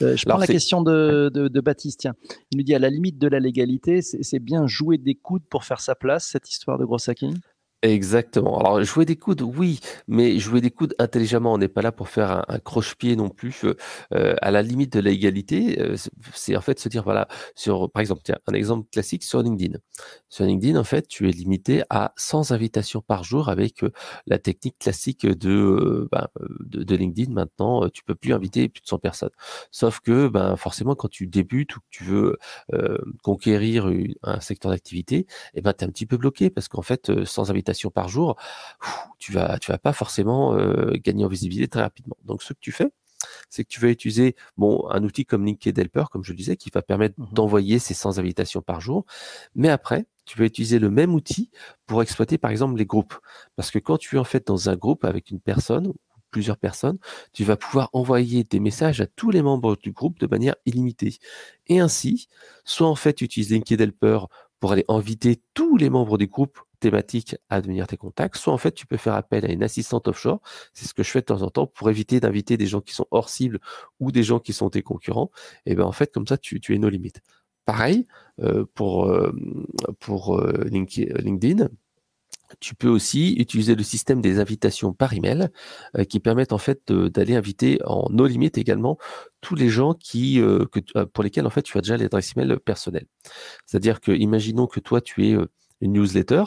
Euh, 0.02 0.16
je 0.16 0.26
prends 0.26 0.38
la 0.38 0.48
question 0.48 0.82
de, 0.82 1.32
de, 1.34 1.48
de, 1.48 1.62
Baptiste. 1.62 2.08
Il 2.52 2.58
nous 2.58 2.64
dit 2.64 2.76
à 2.76 2.80
la 2.80 2.90
limite 2.90 3.18
de 3.18 3.28
la 3.28 3.40
légalité, 3.40 4.02
c'est 4.02 4.40
bien 4.40 4.68
jouer 4.68 4.98
des 4.98 5.16
coudes 5.16 5.46
pour 5.50 5.64
faire 5.64 5.82
sa 5.82 5.96
place, 5.96 6.28
cette 6.28 6.50
histoire 6.50 6.78
de 6.78 6.86
gros 6.86 7.10
hacking? 7.10 7.36
Exactement. 7.84 8.58
Alors 8.60 8.84
jouer 8.84 9.06
des 9.06 9.18
coudes, 9.18 9.44
oui, 9.44 9.80
mais 10.08 10.40
jouer 10.40 10.62
des 10.62 10.72
coudes 10.72 10.96
intelligemment. 10.98 11.54
On 11.54 11.60
n'est 11.60 11.68
pas 11.68 11.84
là 11.84 11.92
pour 11.92 12.10
faire 12.10 12.44
un, 12.50 12.58
croche-pied 12.58 13.16
non 13.16 13.30
plus. 13.30 13.66
Euh, 14.14 14.36
à 14.42 14.50
la 14.50 14.64
limite 14.64 14.94
de 14.94 15.00
l'égalité, 15.00 15.80
euh, 15.80 15.96
c'est 16.34 16.56
en 16.58 16.62
fait 16.62 16.80
se 16.80 16.90
dire 16.90 17.04
voilà 17.04 17.28
sur 17.54 17.92
par 17.92 18.02
exemple 18.02 18.22
tiens 18.24 18.40
un 18.48 18.54
exemple 18.54 18.90
classique 18.92 19.24
sur 19.24 19.44
LinkedIn. 19.44 19.78
Sur 20.28 20.46
LinkedIn 20.46 20.80
en 20.80 20.84
fait 20.84 21.08
tu 21.08 21.30
es 21.30 21.32
limité 21.32 21.84
à 21.92 22.14
100 22.18 22.50
invitations 22.52 23.02
par 23.02 23.24
jour 23.24 23.48
avec 23.48 23.84
euh, 23.84 23.92
la 24.26 24.40
technique 24.40 24.80
classique 24.80 25.28
de, 25.28 26.10
ben, 26.12 26.28
de, 26.62 26.96
LinkedIn. 26.96 27.32
Maintenant 27.32 27.90
tu 27.90 28.04
peux 28.04 28.16
plus 28.16 28.34
inviter 28.34 28.70
plus 28.70 28.82
de 28.82 28.88
100 28.88 28.98
personnes. 28.98 29.30
Sauf 29.70 30.00
que 30.00 30.30
ben 30.30 30.56
forcément 30.56 30.96
quand 30.96 31.10
tu 31.10 31.28
débutes 31.28 31.76
ou 31.76 31.80
que 31.82 31.86
tu 31.92 32.04
veux 32.06 32.38
conquérir 33.22 33.88
un 34.24 34.40
secteur 34.40 34.72
d'activité, 34.72 35.28
eh 35.54 35.62
ben 35.62 35.74
tu 35.74 35.86
es 35.86 35.88
un 35.88 35.92
petit 35.92 36.08
peu 36.08 36.18
bloqué 36.18 36.50
parce 36.50 36.68
qu'en 36.68 36.82
fait 36.82 37.12
sans 37.26 37.52
par 37.94 38.10
jour, 38.10 38.36
tu 39.20 39.32
vas, 39.32 39.60
tu 39.60 39.72
vas 39.72 39.78
pas 39.78 39.94
forcément 39.94 40.56
euh, 40.56 40.94
gagner 41.04 41.26
en 41.26 41.28
visibilité 41.28 41.68
très 41.68 41.82
rapidement. 41.82 42.18
Donc, 42.26 42.44
ce 42.44 42.54
que 42.54 42.60
tu 42.60 42.72
fais, 42.72 42.92
c'est 43.50 43.64
que 43.64 43.70
tu 43.70 43.80
vas 43.80 43.90
utiliser 43.90 44.36
bon, 44.58 44.88
un 44.90 45.04
outil 45.04 45.26
comme 45.26 45.46
LinkedIn 45.46 45.82
Helper, 45.82 46.06
comme 46.12 46.24
je 46.24 46.32
le 46.32 46.38
disais, 46.38 46.56
qui 46.56 46.70
va 46.74 46.82
permettre 46.82 47.20
mmh 47.20 47.28
d'envoyer 47.34 47.80
ces 47.80 47.94
100 47.94 48.20
invitations 48.20 48.62
par 48.62 48.82
jour. 48.82 49.06
Mais 49.56 49.70
après, 49.70 50.06
tu 50.26 50.38
vas 50.38 50.46
utiliser 50.46 50.80
le 50.80 50.90
même 50.90 51.14
outil 51.14 51.50
pour 51.86 52.02
exploiter, 52.02 52.38
par 52.38 52.52
exemple, 52.52 52.78
les 52.78 52.86
groupes. 52.86 53.16
Parce 53.56 53.72
que 53.72 53.80
quand 53.80 53.98
tu 53.98 54.16
es 54.18 54.20
en 54.20 54.24
fait 54.24 54.48
dans 54.48 54.70
un 54.70 54.76
groupe 54.76 55.06
avec 55.06 55.32
une 55.32 55.40
personne, 55.40 55.88
ou 55.88 55.96
plusieurs 56.32 56.58
personnes, 56.58 56.98
tu 57.34 57.44
vas 57.44 57.58
pouvoir 57.58 57.90
envoyer 57.94 58.44
des 58.44 58.60
messages 58.60 59.02
à 59.02 59.08
tous 59.08 59.32
les 59.32 59.42
membres 59.42 59.78
du 59.78 59.92
groupe 59.92 60.20
de 60.20 60.28
manière 60.28 60.56
illimitée. 60.66 61.18
Et 61.68 61.80
ainsi, 61.80 62.28
soit 62.66 62.88
en 62.88 62.96
fait, 62.96 63.14
tu 63.14 63.24
utilises 63.26 63.50
LinkedIn 63.50 63.84
Helper 63.84 64.20
pour 64.60 64.72
aller 64.72 64.86
inviter 64.88 65.42
tous 65.54 65.78
les 65.78 65.90
membres 65.90 66.18
du 66.18 66.28
groupe 66.28 66.60
thématique 66.80 67.36
à 67.50 67.62
devenir 67.62 67.88
tes 67.88 67.98
contacts, 67.98 68.38
soit 68.38 68.54
en 68.54 68.58
fait 68.58 68.72
tu 68.72 68.86
peux 68.86 68.98
faire 68.98 69.16
appel 69.16 69.46
à 69.46 69.52
une 69.52 69.64
assistante 69.64 70.08
offshore, 70.08 70.42
c'est 70.74 70.88
ce 70.88 70.94
que 70.94 71.04
je 71.04 71.10
fais 71.10 71.20
de 71.20 71.26
temps 71.26 71.42
en 71.42 71.50
temps 71.50 71.68
pour 71.68 71.90
éviter 71.90 72.20
d'inviter 72.20 72.58
des 72.58 72.68
gens 72.68 72.82
qui 72.82 72.94
sont 72.94 73.08
hors 73.12 73.30
cible 73.30 73.60
ou 74.00 74.12
des 74.12 74.24
gens 74.24 74.40
qui 74.40 74.54
sont 74.54 74.70
tes 74.70 74.82
concurrents, 74.84 75.32
et 75.66 75.76
ben 75.76 75.84
en 75.84 75.92
fait 75.92 76.12
comme 76.14 76.28
ça 76.28 76.38
tu, 76.38 76.62
es 76.70 76.78
nos 76.78 76.90
limites. 76.90 77.22
Pareil 77.66 78.06
euh, 78.42 78.66
pour, 78.76 79.06
euh, 79.06 79.34
euh, 80.10 80.64
LinkedIn, 80.70 81.70
tu 82.62 82.76
peux 82.76 82.88
aussi 82.88 83.34
utiliser 83.34 83.76
le 83.76 83.84
système 83.84 84.22
des 84.22 84.40
invitations 84.40 84.94
par 84.94 85.14
email 85.14 85.50
qui 86.08 86.22
permettent 86.22 86.54
en 86.54 86.58
fait 86.58 86.94
d'aller 86.94 87.36
inviter 87.36 87.80
en 87.84 88.10
no 88.10 88.26
limite 88.26 88.58
également 88.58 88.98
tous 89.42 89.56
les 89.56 89.68
gens 89.68 89.96
pour 91.14 91.24
lesquels 91.24 91.46
en 91.46 91.50
fait 91.50 91.64
tu 91.64 91.78
as 91.78 91.82
déjà 91.82 91.98
l'adresse 91.98 92.38
email 92.38 92.58
personnelle. 92.64 93.08
C'est-à-dire 93.66 94.00
que 94.00 94.14
imaginons 94.14 94.66
que 94.66 94.80
toi 94.80 95.02
tu 95.02 95.28
es 95.28 95.38
une 95.82 95.94
newsletter, 95.94 96.44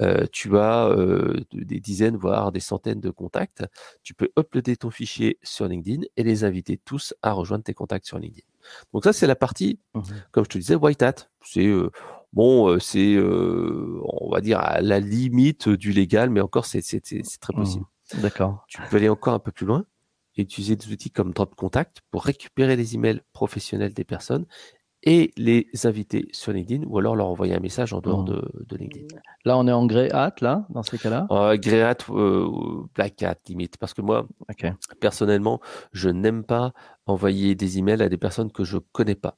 euh, 0.00 0.26
tu 0.32 0.56
as 0.56 0.88
euh, 0.88 1.44
des 1.52 1.80
dizaines, 1.80 2.16
voire 2.16 2.52
des 2.52 2.60
centaines 2.60 3.00
de 3.00 3.10
contacts. 3.10 3.64
Tu 4.02 4.14
peux 4.14 4.30
uploader 4.38 4.76
ton 4.76 4.90
fichier 4.90 5.38
sur 5.42 5.68
LinkedIn 5.68 6.02
et 6.16 6.22
les 6.22 6.44
inviter 6.44 6.78
tous 6.78 7.14
à 7.22 7.32
rejoindre 7.32 7.64
tes 7.64 7.74
contacts 7.74 8.06
sur 8.06 8.18
LinkedIn. 8.18 8.46
Donc 8.92 9.04
ça, 9.04 9.12
c'est 9.12 9.26
la 9.26 9.36
partie, 9.36 9.78
mmh 9.94 10.00
comme 10.32 10.44
je 10.44 10.50
te 10.50 10.58
disais, 10.58 10.74
white 10.74 11.02
hat. 11.02 11.14
C'est 11.42 11.66
euh, 11.66 11.90
bon, 12.32 12.78
c'est 12.80 13.18
on 13.18 14.30
va 14.30 14.40
dire 14.40 14.58
à 14.60 14.80
la 14.80 15.00
limite 15.00 15.68
du 15.68 15.92
légal, 15.92 16.30
mais 16.30 16.40
encore 16.40 16.64
c'est 16.64 16.80
très 16.82 17.52
mmh. 17.52 17.56
possible. 17.56 17.84
D'accord. 18.14 18.64
Tu 18.68 18.80
peux 18.90 18.96
aller 18.96 19.08
encore 19.08 19.34
un 19.34 19.38
peu 19.38 19.52
plus 19.52 19.66
loin 19.66 19.84
et 20.36 20.42
utiliser 20.42 20.76
des 20.76 20.92
outils 20.92 21.10
comme 21.10 21.32
Drop 21.32 21.54
Contact 21.54 22.02
pour 22.10 22.24
récupérer 22.24 22.76
les 22.76 22.94
emails 22.94 23.20
professionnels 23.32 23.94
des 23.94 24.04
personnes 24.04 24.46
et 25.04 25.32
les 25.36 25.68
inviter 25.84 26.26
sur 26.32 26.52
LinkedIn 26.52 26.84
ou 26.86 26.98
alors 26.98 27.14
leur 27.14 27.28
envoyer 27.28 27.54
un 27.54 27.60
message 27.60 27.92
en 27.92 28.00
dehors 28.00 28.24
de, 28.24 28.42
LinkedIn. 28.76 29.06
Là, 29.44 29.58
on 29.58 29.68
est 29.68 29.72
en 29.72 29.86
grey 29.86 30.10
hat, 30.12 30.34
là, 30.40 30.66
dans 30.70 30.82
ces 30.82 30.98
cas-là? 30.98 31.26
Euh, 31.30 31.56
Grey 31.58 31.82
hat, 31.82 31.98
euh, 32.08 32.48
black 32.94 33.22
hat, 33.22 33.36
limite. 33.48 33.76
Parce 33.76 33.92
que 33.92 34.00
moi, 34.00 34.26
personnellement, 35.00 35.60
je 35.92 36.08
n'aime 36.08 36.42
pas 36.42 36.72
envoyer 37.06 37.54
des 37.54 37.78
emails 37.78 38.02
à 38.02 38.08
des 38.08 38.16
personnes 38.16 38.50
que 38.50 38.64
je 38.64 38.78
connais 38.92 39.14
pas. 39.14 39.36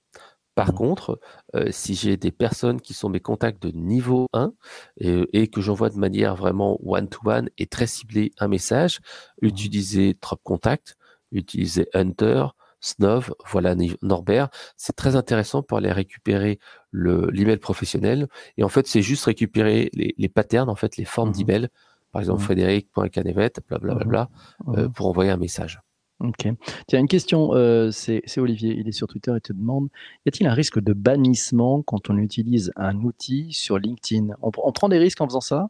Par 0.54 0.72
mmh. 0.72 0.76
contre, 0.76 1.20
euh, 1.54 1.66
si 1.70 1.94
j'ai 1.94 2.16
des 2.16 2.30
personnes 2.30 2.80
qui 2.80 2.94
sont 2.94 3.08
mes 3.08 3.20
contacts 3.20 3.60
de 3.62 3.70
niveau 3.76 4.26
1 4.32 4.52
et, 5.00 5.48
que 5.48 5.60
j'envoie 5.60 5.90
de 5.90 5.98
manière 5.98 6.36
vraiment 6.36 6.78
one-to-one 6.82 7.50
et 7.58 7.66
très 7.66 7.86
ciblée 7.86 8.32
un 8.38 8.48
message, 8.48 9.00
mmh. 9.42 9.46
utilisez 9.46 10.14
Trop 10.20 10.36
Contact, 10.42 10.96
utilisez 11.32 11.88
Hunter, 11.92 12.46
Snov, 12.80 13.34
voilà 13.50 13.74
Norbert. 14.02 14.48
C'est 14.76 14.94
très 14.94 15.16
intéressant 15.16 15.62
pour 15.62 15.78
aller 15.78 15.92
récupérer 15.92 16.58
l'email 16.92 17.58
professionnel. 17.58 18.28
Et 18.56 18.64
en 18.64 18.68
fait, 18.68 18.86
c'est 18.86 19.02
juste 19.02 19.24
récupérer 19.24 19.90
les, 19.94 20.28
patterns, 20.28 20.68
en 20.68 20.76
fait, 20.76 20.96
les 20.96 21.04
formes 21.04 21.30
mmh 21.30 21.32
d'email. 21.32 21.68
Par 22.12 22.20
exemple, 22.20 22.42
frédéric.canevet, 22.42 23.52
blablabla, 23.68 24.30
euh, 24.68 24.88
pour 24.88 25.06
envoyer 25.06 25.30
un 25.30 25.36
message. 25.36 25.80
Ok. 26.20 26.48
Tiens, 26.86 26.98
une 26.98 27.08
question, 27.08 27.54
euh, 27.54 27.90
c'est 27.90 28.22
Olivier, 28.38 28.74
il 28.78 28.88
est 28.88 28.92
sur 28.92 29.06
Twitter 29.06 29.32
et 29.36 29.40
te 29.40 29.52
demande, 29.52 29.88
y 30.24 30.30
a-t-il 30.30 30.46
un 30.46 30.54
risque 30.54 30.80
de 30.80 30.94
bannissement 30.94 31.82
quand 31.82 32.08
on 32.08 32.16
utilise 32.16 32.72
un 32.76 32.96
outil 33.02 33.52
sur 33.52 33.78
LinkedIn? 33.78 34.28
On, 34.40 34.50
prend 34.50 34.88
des 34.88 34.98
risques 34.98 35.20
en 35.20 35.26
faisant 35.26 35.42
ça? 35.42 35.68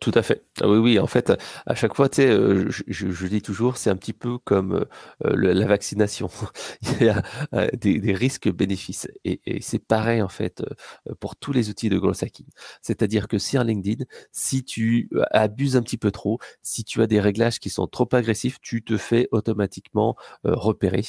Tout 0.00 0.12
à 0.14 0.22
fait. 0.22 0.44
Ah 0.60 0.68
oui, 0.68 0.76
oui. 0.76 0.98
En 0.98 1.06
fait, 1.06 1.32
à 1.66 1.74
chaque 1.74 1.94
fois, 1.94 2.10
tu 2.10 2.16
sais, 2.16 2.28
euh, 2.28 2.66
je, 2.68 3.26
dis 3.26 3.40
toujours, 3.40 3.78
c'est 3.78 3.88
un 3.88 3.96
petit 3.96 4.12
peu 4.12 4.36
comme 4.38 4.86
euh, 5.24 5.34
la 5.34 5.66
vaccination. 5.66 6.28
Il 7.00 7.06
y 7.06 7.08
a 7.08 7.22
des, 7.72 8.12
risques-bénéfices. 8.12 9.08
Et, 9.24 9.40
c'est 9.62 9.78
pareil, 9.78 10.20
en 10.20 10.28
fait, 10.28 10.62
pour 11.20 11.36
tous 11.36 11.52
les 11.52 11.70
outils 11.70 11.88
de 11.88 11.98
growth 11.98 12.22
hacking. 12.22 12.46
C'est-à-dire 12.82 13.28
que 13.28 13.38
sur 13.38 13.64
LinkedIn, 13.64 14.04
si 14.30 14.62
tu 14.62 15.10
abuses 15.30 15.76
un 15.76 15.82
petit 15.82 15.98
peu 15.98 16.10
trop, 16.10 16.38
si 16.62 16.84
tu 16.84 17.00
as 17.00 17.06
des 17.06 17.20
réglages 17.20 17.58
qui 17.58 17.70
sont 17.70 17.86
trop 17.86 18.08
agressifs, 18.12 18.60
tu 18.60 18.82
te 18.84 18.98
fais 18.98 19.28
automatiquement 19.32 20.16
repérer. 20.44 21.02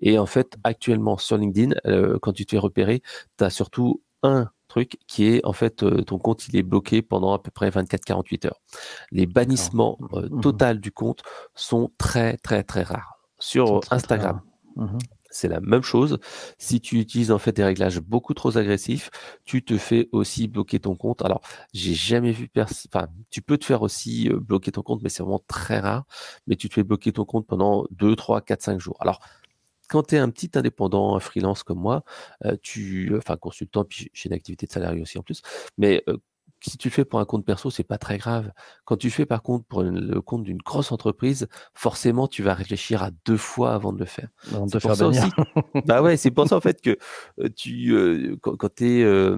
Et 0.00 0.18
en 0.18 0.26
fait, 0.26 0.56
actuellement, 0.62 1.18
sur 1.18 1.36
LinkedIn, 1.36 1.74
quand 2.22 2.32
tu 2.32 2.46
te 2.46 2.52
fais 2.52 2.58
repérer, 2.58 3.02
tu 3.38 3.44
as 3.44 3.50
surtout 3.50 4.02
un 4.22 4.50
truc 4.70 4.98
qui 5.06 5.26
est 5.26 5.44
en 5.44 5.52
fait 5.52 5.82
euh, 5.82 6.02
ton 6.02 6.18
compte 6.18 6.48
il 6.48 6.56
est 6.56 6.62
bloqué 6.62 7.02
pendant 7.02 7.34
à 7.34 7.38
peu 7.38 7.50
près 7.50 7.68
24-48 7.68 8.46
heures. 8.46 8.60
Les 9.10 9.26
bannissements 9.26 9.98
euh, 10.14 10.28
mmh 10.30 10.40
total 10.40 10.80
du 10.80 10.92
compte 10.92 11.22
sont 11.54 11.90
très 11.98 12.38
très 12.38 12.62
très 12.62 12.82
rares. 12.82 13.18
Sur 13.38 13.80
Instagram, 13.90 14.40
mmh 14.76 14.98
c'est 15.30 15.48
la 15.48 15.60
même 15.60 15.82
chose. 15.82 16.18
Si 16.58 16.80
tu 16.80 16.98
utilises 16.98 17.30
en 17.30 17.38
fait 17.38 17.52
des 17.52 17.64
réglages 17.64 18.00
beaucoup 18.00 18.34
trop 18.34 18.56
agressifs, 18.58 19.10
tu 19.44 19.64
te 19.64 19.78
fais 19.78 20.08
aussi 20.12 20.48
bloquer 20.48 20.80
ton 20.80 20.96
compte. 20.96 21.22
Alors, 21.22 21.40
j'ai 21.72 21.94
jamais 21.94 22.32
vu 22.32 22.48
personne. 22.48 22.90
Enfin, 22.92 23.06
tu 23.30 23.40
peux 23.40 23.56
te 23.56 23.64
faire 23.64 23.82
aussi 23.82 24.28
euh, 24.28 24.38
bloquer 24.40 24.72
ton 24.72 24.82
compte, 24.82 25.02
mais 25.02 25.08
c'est 25.08 25.22
vraiment 25.22 25.42
très 25.46 25.78
rare. 25.78 26.04
Mais 26.46 26.56
tu 26.56 26.68
te 26.68 26.74
fais 26.74 26.82
bloquer 26.82 27.12
ton 27.12 27.24
compte 27.24 27.46
pendant 27.46 27.84
2, 27.92 28.16
3, 28.16 28.40
4, 28.42 28.62
5 28.62 28.80
jours. 28.80 28.96
Alors, 29.00 29.20
quand 29.90 30.04
tu 30.04 30.14
es 30.14 30.18
un 30.18 30.30
petit 30.30 30.50
indépendant, 30.54 31.16
un 31.16 31.20
freelance 31.20 31.62
comme 31.62 31.80
moi, 31.80 32.04
tu, 32.62 33.12
enfin 33.16 33.36
consultant, 33.36 33.84
puis 33.84 34.10
j'ai 34.14 34.28
une 34.28 34.34
activité 34.34 34.66
de 34.66 34.72
salarié 34.72 35.02
aussi 35.02 35.18
en 35.18 35.22
plus, 35.22 35.42
mais 35.76 36.04
si 36.62 36.76
tu 36.76 36.88
le 36.88 36.92
fais 36.92 37.04
pour 37.04 37.20
un 37.20 37.24
compte 37.24 37.44
perso, 37.44 37.70
c'est 37.70 37.84
pas 37.84 37.98
très 37.98 38.18
grave. 38.18 38.52
Quand 38.84 38.96
tu 38.96 39.10
fais 39.10 39.26
par 39.26 39.42
contre 39.42 39.64
pour 39.66 39.82
le 39.82 40.20
compte 40.20 40.44
d'une 40.44 40.58
grosse 40.58 40.92
entreprise, 40.92 41.48
forcément 41.74 42.28
tu 42.28 42.42
vas 42.42 42.54
réfléchir 42.54 43.02
à 43.02 43.10
deux 43.24 43.36
fois 43.36 43.72
avant 43.72 43.92
de 43.92 43.98
le 43.98 44.04
faire. 44.04 44.28
C'est 44.68 44.80
pour 44.80 44.94
ça 44.94 45.06
aussi. 45.06 45.20
bah 45.86 46.02
ouais, 46.02 46.16
c'est 46.16 46.30
pour 46.30 46.46
ça 46.48 46.56
en 46.56 46.60
fait 46.60 46.80
que 46.82 46.98
tu 47.56 48.36
quand, 48.42 48.74
tu 48.74 49.00
es 49.00 49.36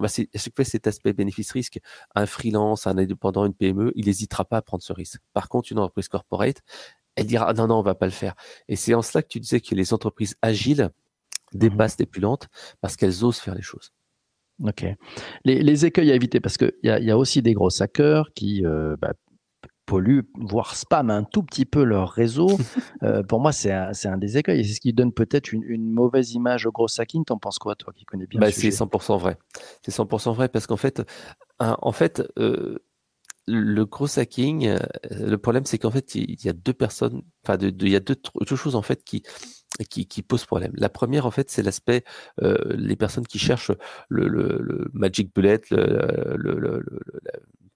bah 0.00 0.08
c'est 0.08 0.28
chaque 0.34 0.56
fois 0.56 0.64
cet 0.64 0.86
aspect 0.86 1.12
bénéfice-risque. 1.12 1.78
Un 2.14 2.26
freelance, 2.26 2.86
un 2.86 2.98
indépendant, 2.98 3.46
une 3.46 3.54
PME, 3.54 3.92
il 3.94 4.06
n'hésitera 4.06 4.44
pas 4.44 4.58
à 4.58 4.62
prendre 4.62 4.82
ce 4.82 4.92
risque. 4.92 5.20
Par 5.32 5.48
contre, 5.48 5.70
une 5.70 5.78
entreprise 5.78 6.08
corporate, 6.08 6.62
elle 7.16 7.26
dira 7.26 7.52
non, 7.54 7.66
non, 7.66 7.78
on 7.78 7.82
va 7.82 7.94
pas 7.94 8.06
le 8.06 8.12
faire. 8.12 8.34
Et 8.68 8.76
c'est 8.76 8.94
en 8.94 9.02
cela 9.02 9.22
que 9.22 9.28
tu 9.28 9.40
disais 9.40 9.60
que 9.60 9.74
les 9.74 9.92
entreprises 9.92 10.36
agiles 10.42 10.84
mmh 10.84 10.90
dépassent 11.54 11.98
les 11.98 12.06
plus 12.06 12.20
lentes 12.20 12.48
parce 12.80 12.96
qu'elles 12.96 13.24
osent 13.24 13.38
faire 13.38 13.54
les 13.54 13.62
choses. 13.62 13.92
Ok. 14.62 14.84
Les, 15.44 15.86
écueils 15.86 16.10
à 16.10 16.14
éviter, 16.14 16.40
parce 16.40 16.56
qu'il 16.56 16.72
y, 16.82 16.88
y, 16.88 17.10
a 17.10 17.18
aussi 17.18 17.42
des 17.42 17.54
gros 17.54 17.82
hackers 17.82 18.32
qui 18.34 18.64
euh, 18.64 18.96
bah, 19.00 19.12
polluent, 19.86 20.28
voire 20.34 20.76
spamment 20.76 21.14
un 21.14 21.24
tout 21.24 21.42
petit 21.42 21.64
peu 21.64 21.82
leur 21.84 22.10
réseau. 22.10 22.48
Euh, 23.02 23.22
pour 23.22 23.38
moi, 23.38 23.52
c'est 23.52 23.70
un, 23.70 23.90
un, 24.04 24.16
des 24.16 24.38
écueils. 24.38 24.60
Et 24.60 24.64
c'est 24.64 24.72
ce 24.72 24.80
qui 24.80 24.94
donne 24.94 25.12
peut-être 25.12 25.52
une, 25.52 25.62
une, 25.64 25.92
mauvaise 25.92 26.32
image 26.32 26.64
au 26.64 26.72
gros 26.72 26.86
hacking. 26.98 27.22
T'en 27.26 27.36
penses 27.36 27.58
quoi, 27.58 27.74
toi, 27.74 27.92
qui 27.92 28.06
connais 28.06 28.26
bien 28.26 28.40
bah, 28.40 28.50
C'est 28.50 28.70
100% 28.70 29.18
vrai. 29.18 29.36
C'est 29.82 29.94
100% 29.94 30.34
vrai 30.34 30.48
parce 30.48 30.66
qu'en 30.66 30.78
fait, 30.78 31.02
en 31.58 31.92
fait 31.92 32.22
euh, 32.38 32.78
le 33.46 33.84
gros 33.84 34.18
hacking, 34.18 34.66
euh, 34.66 34.78
le 35.10 35.36
problème, 35.36 35.64
c'est 35.66 35.78
qu'en 35.78 35.90
fait, 35.90 36.14
il 36.14 36.42
y 36.44 36.48
a 36.48 36.52
deux 36.52 36.72
personnes, 36.72 37.22
enfin, 37.44 37.58
il 37.60 37.88
y 37.88 37.96
a 37.96 38.00
deux, 38.00 38.16
choses 38.56 38.74
en 38.74 38.82
fait 38.82 39.04
qui, 39.04 39.22
posent 40.22 40.46
problème. 40.46 40.72
La 40.76 40.88
première, 40.88 41.26
en 41.26 41.30
fait, 41.30 41.50
c'est 41.50 41.62
l'aspect 41.62 42.04
euh, 42.42 42.56
les 42.76 42.96
personnes 42.96 43.26
qui 43.26 43.38
cherchent 43.38 43.72
le, 44.08 44.88
magic 44.92 45.34
bullet, 45.34 45.60
le, 45.70 46.82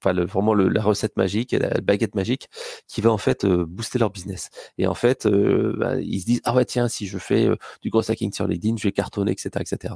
vraiment 0.02 0.54
la 0.54 0.82
recette 0.82 1.16
magique, 1.16 1.52
la 1.52 1.80
baguette 1.80 2.14
magique, 2.14 2.48
qui 2.86 3.00
va 3.00 3.10
en 3.10 3.18
fait 3.18 3.44
euh, 3.44 3.66
booster 3.66 3.98
leur 3.98 4.10
business. 4.10 4.50
Et 4.78 4.86
en 4.86 4.94
fait, 4.94 5.26
bah, 5.26 6.00
ils 6.00 6.20
se 6.20 6.26
disent 6.26 6.40
ah 6.44 6.54
ouais 6.54 6.64
tiens, 6.64 6.88
si 6.88 7.06
je 7.06 7.18
fais 7.18 7.48
du 7.82 7.90
gros 7.90 8.10
hacking 8.10 8.32
sur 8.32 8.46
LinkedIn, 8.46 8.76
je 8.76 8.84
vais 8.84 8.92
cartonner, 8.92 9.32
etc., 9.32 9.50
etc. 9.60 9.94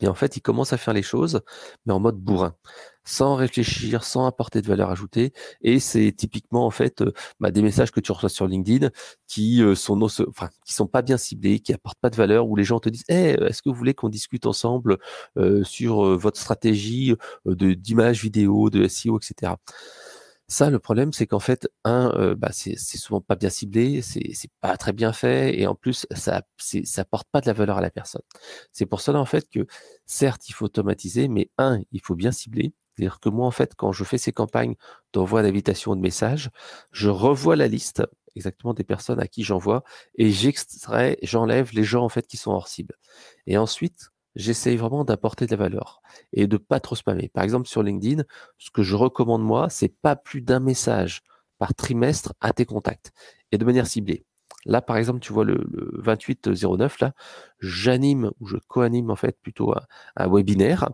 Et 0.00 0.08
en 0.08 0.14
fait, 0.14 0.36
il 0.36 0.40
commence 0.40 0.72
à 0.72 0.76
faire 0.76 0.94
les 0.94 1.02
choses, 1.02 1.42
mais 1.86 1.92
en 1.92 2.00
mode 2.00 2.16
bourrin, 2.16 2.56
sans 3.04 3.34
réfléchir, 3.34 4.04
sans 4.04 4.26
apporter 4.26 4.62
de 4.62 4.66
valeur 4.68 4.90
ajoutée. 4.90 5.32
Et 5.62 5.80
c'est 5.80 6.12
typiquement 6.12 6.66
en 6.66 6.70
fait 6.70 7.02
euh, 7.02 7.12
bah, 7.40 7.50
des 7.50 7.62
messages 7.62 7.90
que 7.90 8.00
tu 8.00 8.12
reçois 8.12 8.28
sur 8.28 8.46
LinkedIn 8.46 8.90
qui 9.26 9.62
euh, 9.62 9.74
sont 9.74 10.00
enfin, 10.02 10.48
qui 10.64 10.72
sont 10.74 10.86
pas 10.86 11.02
bien 11.02 11.16
ciblés, 11.16 11.60
qui 11.60 11.72
apportent 11.72 12.00
pas 12.00 12.10
de 12.10 12.16
valeur, 12.16 12.46
où 12.48 12.56
les 12.56 12.64
gens 12.64 12.80
te 12.80 12.88
disent 12.88 13.04
hey, 13.08 13.36
eh, 13.38 13.44
est-ce 13.44 13.62
que 13.62 13.68
vous 13.68 13.74
voulez 13.74 13.94
qu'on 13.94 14.08
discute 14.08 14.46
ensemble 14.46 14.98
euh, 15.38 15.64
sur 15.64 16.16
votre 16.18 16.38
stratégie 16.38 17.14
de 17.46 17.74
d'image 17.74 18.22
vidéo, 18.22 18.70
de 18.70 18.86
SEO, 18.88 19.18
etc. 19.18 19.52
Ça, 20.52 20.68
le 20.68 20.78
problème, 20.78 21.12
c'est 21.14 21.26
qu'en 21.26 21.38
fait, 21.40 21.66
un, 21.84 22.12
euh, 22.16 22.34
bah, 22.34 22.50
c'est 22.52 22.76
souvent 22.76 23.22
pas 23.22 23.36
bien 23.36 23.48
ciblé, 23.48 24.02
c'est 24.02 24.50
pas 24.60 24.76
très 24.76 24.92
bien 24.92 25.12
fait, 25.14 25.58
et 25.58 25.66
en 25.66 25.74
plus, 25.74 26.06
ça 26.14 26.42
ça 26.58 27.04
porte 27.06 27.26
pas 27.32 27.40
de 27.40 27.46
la 27.46 27.54
valeur 27.54 27.78
à 27.78 27.80
la 27.80 27.90
personne. 27.90 28.20
C'est 28.70 28.84
pour 28.86 29.00
cela, 29.00 29.18
en 29.18 29.24
fait, 29.24 29.48
que 29.48 29.66
certes, 30.04 30.48
il 30.50 30.52
faut 30.52 30.66
automatiser, 30.66 31.28
mais 31.28 31.48
un, 31.56 31.80
il 31.90 32.02
faut 32.02 32.14
bien 32.14 32.32
cibler. 32.32 32.74
C'est-à-dire 32.96 33.20
que 33.20 33.28
moi, 33.28 33.46
en 33.46 33.50
fait, 33.50 33.74
quand 33.74 33.92
je 33.92 34.04
fais 34.04 34.18
ces 34.18 34.32
campagnes 34.32 34.74
d'envoi 35.12 35.42
d'invitation 35.42 35.96
de 35.96 36.00
messages, 36.00 36.50
je 36.90 37.08
revois 37.08 37.56
la 37.56 37.68
liste 37.68 38.02
exactement 38.36 38.74
des 38.74 38.84
personnes 38.84 39.20
à 39.20 39.26
qui 39.26 39.44
j'envoie 39.44 39.84
et 40.16 40.30
j'extrais, 40.30 41.18
j'enlève 41.22 41.70
les 41.72 41.84
gens 41.84 42.04
en 42.04 42.08
fait 42.08 42.26
qui 42.26 42.36
sont 42.36 42.50
hors 42.52 42.68
cible. 42.68 42.94
Et 43.46 43.58
ensuite, 43.58 44.10
j'essaye 44.34 44.76
vraiment 44.76 45.04
d'apporter 45.04 45.46
de 45.46 45.50
la 45.52 45.56
valeur 45.56 46.00
et 46.32 46.46
de 46.46 46.56
pas 46.56 46.80
trop 46.80 46.94
spammer. 46.94 47.28
Par 47.28 47.44
exemple, 47.44 47.68
sur 47.68 47.82
LinkedIn, 47.82 48.24
ce 48.58 48.70
que 48.70 48.82
je 48.82 48.96
recommande 48.96 49.42
moi, 49.42 49.68
c'est 49.70 49.94
pas 50.00 50.16
plus 50.16 50.40
d'un 50.42 50.60
message 50.60 51.22
par 51.58 51.74
trimestre 51.74 52.34
à 52.40 52.52
tes 52.52 52.64
contacts 52.64 53.12
et 53.52 53.58
de 53.58 53.64
manière 53.64 53.86
ciblée. 53.86 54.24
Là, 54.64 54.80
par 54.80 54.96
exemple, 54.96 55.20
tu 55.20 55.32
vois 55.32 55.44
le, 55.44 55.64
2809, 56.04 57.00
là, 57.00 57.12
j'anime 57.60 58.30
ou 58.40 58.46
je 58.46 58.56
co-anime 58.68 59.10
en 59.10 59.16
fait 59.16 59.36
plutôt 59.40 59.74
un, 60.16 60.28
webinaire. 60.28 60.90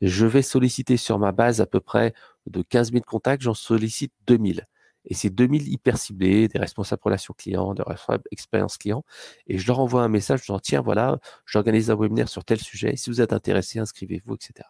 Je 0.00 0.26
vais 0.26 0.42
solliciter 0.42 0.96
sur 0.96 1.18
ma 1.18 1.32
base 1.32 1.60
à 1.60 1.66
peu 1.66 1.80
près 1.80 2.14
de 2.46 2.62
15 2.62 2.92
000 2.92 3.04
contacts, 3.06 3.42
j'en 3.42 3.54
sollicite 3.54 4.12
2000. 4.26 4.66
Et 5.04 5.14
c'est 5.14 5.30
2000 5.30 5.68
hyper 5.68 5.98
ciblés, 5.98 6.48
des 6.48 6.58
responsables 6.58 7.02
relations 7.04 7.34
clients, 7.36 7.74
des 7.74 7.82
responsables 7.82 8.24
expérience 8.30 8.76
client. 8.78 9.04
Et 9.46 9.58
je 9.58 9.66
leur 9.66 9.80
envoie 9.80 10.02
un 10.02 10.08
message, 10.08 10.42
je 10.44 10.52
leur 10.52 10.60
dis, 10.60 10.70
tiens, 10.70 10.80
voilà, 10.80 11.18
j'organise 11.46 11.90
un 11.90 11.96
webinaire 11.96 12.28
sur 12.28 12.44
tel 12.44 12.58
sujet. 12.60 12.96
Si 12.96 13.10
vous 13.10 13.20
êtes 13.20 13.32
intéressé, 13.32 13.78
inscrivez-vous, 13.78 14.34
etc. 14.34 14.68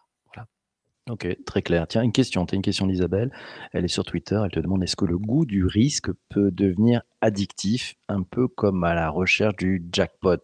Ok, 1.09 1.27
très 1.45 1.61
clair. 1.61 1.85
Tiens, 1.87 2.01
une 2.01 2.13
question. 2.13 2.45
Tu 2.45 2.55
as 2.55 2.57
une 2.57 2.61
question 2.61 2.87
d'Isabelle. 2.87 3.31
Elle 3.73 3.83
est 3.83 3.89
sur 3.89 4.05
Twitter. 4.05 4.39
Elle 4.43 4.51
te 4.51 4.59
demande 4.59 4.83
est-ce 4.83 4.95
que 4.95 5.05
le 5.05 5.17
goût 5.17 5.45
du 5.45 5.65
risque 5.65 6.09
peut 6.29 6.49
devenir 6.49 7.01
addictif, 7.19 7.95
un 8.07 8.23
peu 8.23 8.47
comme 8.47 8.83
à 8.83 8.93
la 8.93 9.09
recherche 9.09 9.57
du 9.57 9.85
jackpot? 9.91 10.37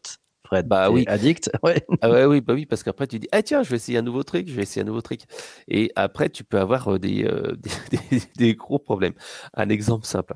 Bah 0.65 0.89
oui. 0.89 1.05
addict? 1.07 1.49
Ouais. 1.63 1.85
Ah 2.01 2.09
ouais, 2.09 2.25
oui, 2.25 2.41
bah 2.41 2.53
oui, 2.53 2.65
parce 2.65 2.83
qu'après 2.83 3.07
tu 3.07 3.19
dis, 3.19 3.27
ah 3.31 3.43
tiens, 3.43 3.63
je 3.63 3.69
vais 3.69 3.75
essayer 3.75 3.97
un 3.97 4.01
nouveau 4.01 4.23
truc, 4.23 4.47
je 4.47 4.53
vais 4.53 4.63
essayer 4.63 4.81
un 4.81 4.85
nouveau 4.85 5.01
truc. 5.01 5.21
Et 5.67 5.91
après, 5.95 6.29
tu 6.29 6.43
peux 6.43 6.59
avoir 6.59 6.87
euh, 6.89 6.97
euh, 7.03 7.55
des, 7.91 7.97
des, 8.09 8.21
des, 8.35 8.55
gros 8.55 8.79
problèmes. 8.79 9.13
Un 9.53 9.69
exemple 9.69 10.05
simple. 10.05 10.33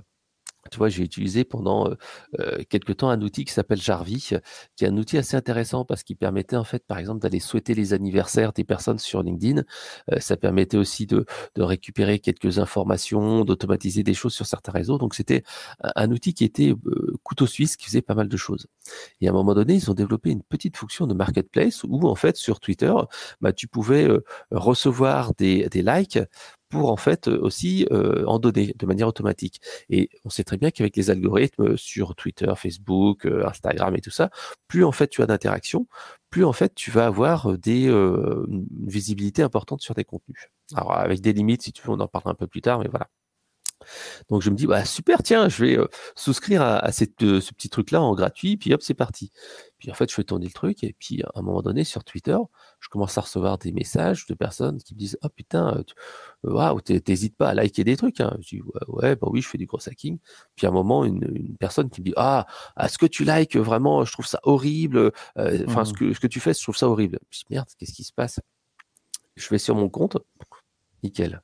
Tu 0.73 0.79
vois, 0.79 0.89
j'ai 0.89 1.03
utilisé 1.03 1.43
pendant 1.43 1.87
quelques 2.69 2.97
temps 2.97 3.09
un 3.09 3.21
outil 3.21 3.45
qui 3.45 3.53
s'appelle 3.53 3.79
Jarvis, 3.79 4.31
qui 4.75 4.85
est 4.85 4.87
un 4.87 4.97
outil 4.97 5.19
assez 5.19 5.37
intéressant 5.37 5.85
parce 5.85 6.01
qu'il 6.03 6.17
permettait 6.17 6.55
en 6.55 6.63
fait, 6.63 6.83
par 6.85 6.97
exemple, 6.97 7.21
d'aller 7.21 7.39
souhaiter 7.39 7.75
les 7.75 7.93
anniversaires 7.93 8.53
des 8.53 8.63
personnes 8.63 8.97
sur 8.97 9.21
LinkedIn. 9.21 9.63
ça 10.17 10.35
permettait 10.35 10.77
aussi 10.77 11.05
de, 11.05 11.25
récupérer 11.57 12.17
quelques 12.19 12.57
informations, 12.57 13.45
d'automatiser 13.45 14.01
des 14.01 14.15
choses 14.15 14.33
sur 14.33 14.47
certains 14.47 14.71
réseaux. 14.71 14.97
Donc 14.97 15.13
c'était 15.13 15.43
un, 15.95 16.11
outil 16.11 16.33
qui 16.33 16.43
était 16.43 16.73
couteau 17.21 17.45
suisse, 17.45 17.77
qui 17.77 17.85
faisait 17.85 18.01
pas 18.01 18.15
mal 18.15 18.27
de 18.27 18.37
choses. 18.37 18.65
Et 19.21 19.27
à 19.27 19.29
un 19.29 19.33
moment 19.33 19.53
donné, 19.53 19.75
ils 19.75 19.91
ont 19.91 19.93
développé 19.93 20.31
une 20.31 20.41
petite 20.41 20.75
fonction 20.75 21.05
de 21.05 21.13
marketplace 21.13 21.83
où 21.83 22.07
en 22.07 22.15
fait 22.15 22.35
sur 22.35 22.59
Twitter, 22.59 22.93
bah, 23.41 23.53
tu 23.53 23.67
pouvais 23.67 24.07
recevoir 24.49 25.33
des 25.35 25.69
likes 25.71 26.17
pour 26.73 26.91
en 26.91 26.97
fait 26.97 27.27
aussi 27.27 27.87
en 27.91 28.39
donner 28.39 28.73
de 28.77 28.85
manière 28.85 29.07
automatique. 29.07 29.61
Et 29.89 30.09
on 30.25 30.29
sait 30.29 30.43
très 30.43 30.57
bien 30.57 30.71
qu'avec 30.71 30.95
les 30.97 31.09
algorithmes 31.11 31.77
sur 31.77 32.15
Twitter, 32.15 32.51
Facebook, 32.55 33.25
Instagram 33.25 33.95
et 33.95 34.01
tout 34.01 34.11
ça, 34.11 34.31
plus 34.67 34.83
en 34.83 34.91
fait 34.91 35.07
tu 35.07 35.21
as 35.21 35.27
d'interaction, 35.27 35.87
plus 36.29 36.45
en 36.45 36.53
fait 36.53 36.73
tu 36.73 36.91
vas 36.91 37.05
avoir 37.05 37.57
des 37.57 37.85
une 37.85 38.65
visibilité 38.87 39.43
importante 39.43 39.81
sur 39.81 39.95
tes 39.95 40.03
contenus. 40.03 40.49
Alors 40.75 40.97
avec 40.97 41.21
des 41.21 41.33
limites, 41.33 41.61
si 41.61 41.71
tu 41.71 41.83
veux, 41.83 41.91
on 41.91 41.99
en 41.99 42.07
parlera 42.07 42.31
un 42.31 42.35
peu 42.35 42.47
plus 42.47 42.61
tard, 42.61 42.79
mais 42.79 42.87
voilà. 42.89 43.07
Donc 44.29 44.41
je 44.41 44.49
me 44.49 44.55
dis, 44.55 44.67
bah, 44.67 44.85
super, 44.85 45.23
tiens, 45.23 45.49
je 45.49 45.63
vais 45.63 45.77
souscrire 46.15 46.61
à, 46.61 46.91
ce 46.91 47.05
petit 47.05 47.69
truc-là 47.69 48.01
en 48.01 48.13
gratuit, 48.15 48.57
puis 48.57 48.73
hop, 48.73 48.81
c'est 48.81 48.93
parti. 48.93 49.31
Puis 49.83 49.91
en 49.91 49.95
fait, 49.95 50.09
je 50.09 50.15
fais 50.15 50.23
tourner 50.23 50.45
le 50.45 50.53
truc, 50.53 50.81
et 50.85 50.95
puis 50.97 51.21
à 51.23 51.31
un 51.35 51.41
moment 51.41 51.61
donné, 51.61 51.83
sur 51.83 52.05
Twitter, 52.05 52.37
je 52.79 52.87
commence 52.87 53.17
à 53.17 53.21
recevoir 53.21 53.57
des 53.57 53.73
messages 53.73 54.25
de 54.27 54.33
personnes 54.33 54.77
qui 54.77 54.93
me 54.93 54.99
disent, 54.99 55.17
oh 55.23 55.27
putain, 55.27 55.83
waouh, 56.43 56.79
t'hésites 56.79 57.35
pas 57.35 57.49
à 57.49 57.53
liker 57.53 57.83
des 57.83 57.97
trucs. 57.97 58.21
Hein. 58.21 58.37
Je 58.39 58.55
dis, 58.55 58.61
ouais, 58.87 59.17
bah 59.17 59.27
oui, 59.29 59.41
je 59.41 59.49
fais 59.49 59.57
du 59.57 59.65
gros 59.65 59.85
hacking. 59.85 60.19
Puis 60.55 60.65
à 60.65 60.69
un 60.69 60.73
moment, 60.73 61.03
une, 61.03 61.57
personne 61.59 61.89
qui 61.89 61.99
me 61.99 62.05
dit, 62.05 62.13
ah, 62.15 62.47
est-ce 62.79 62.97
que 62.97 63.07
tu 63.07 63.25
likes 63.25 63.57
vraiment, 63.57 64.05
je 64.05 64.13
trouve 64.13 64.25
ça 64.25 64.39
horrible, 64.43 65.11
enfin, 65.35 65.83
ce, 65.83 65.91
mmh. 65.91 65.95
que, 65.97 66.13
ce 66.13 66.19
que 66.21 66.27
tu 66.27 66.39
fais, 66.39 66.53
je 66.53 66.63
trouve 66.63 66.77
ça 66.77 66.87
horrible. 66.87 67.19
Je 67.29 67.39
dis, 67.39 67.45
merde, 67.49 67.67
qu'est-ce 67.77 67.91
qui 67.91 68.05
se 68.05 68.13
passe? 68.13 68.39
Je 69.35 69.49
vais 69.49 69.57
sur 69.57 69.75
mon 69.75 69.89
compte, 69.89 70.17
nickel 71.03 71.43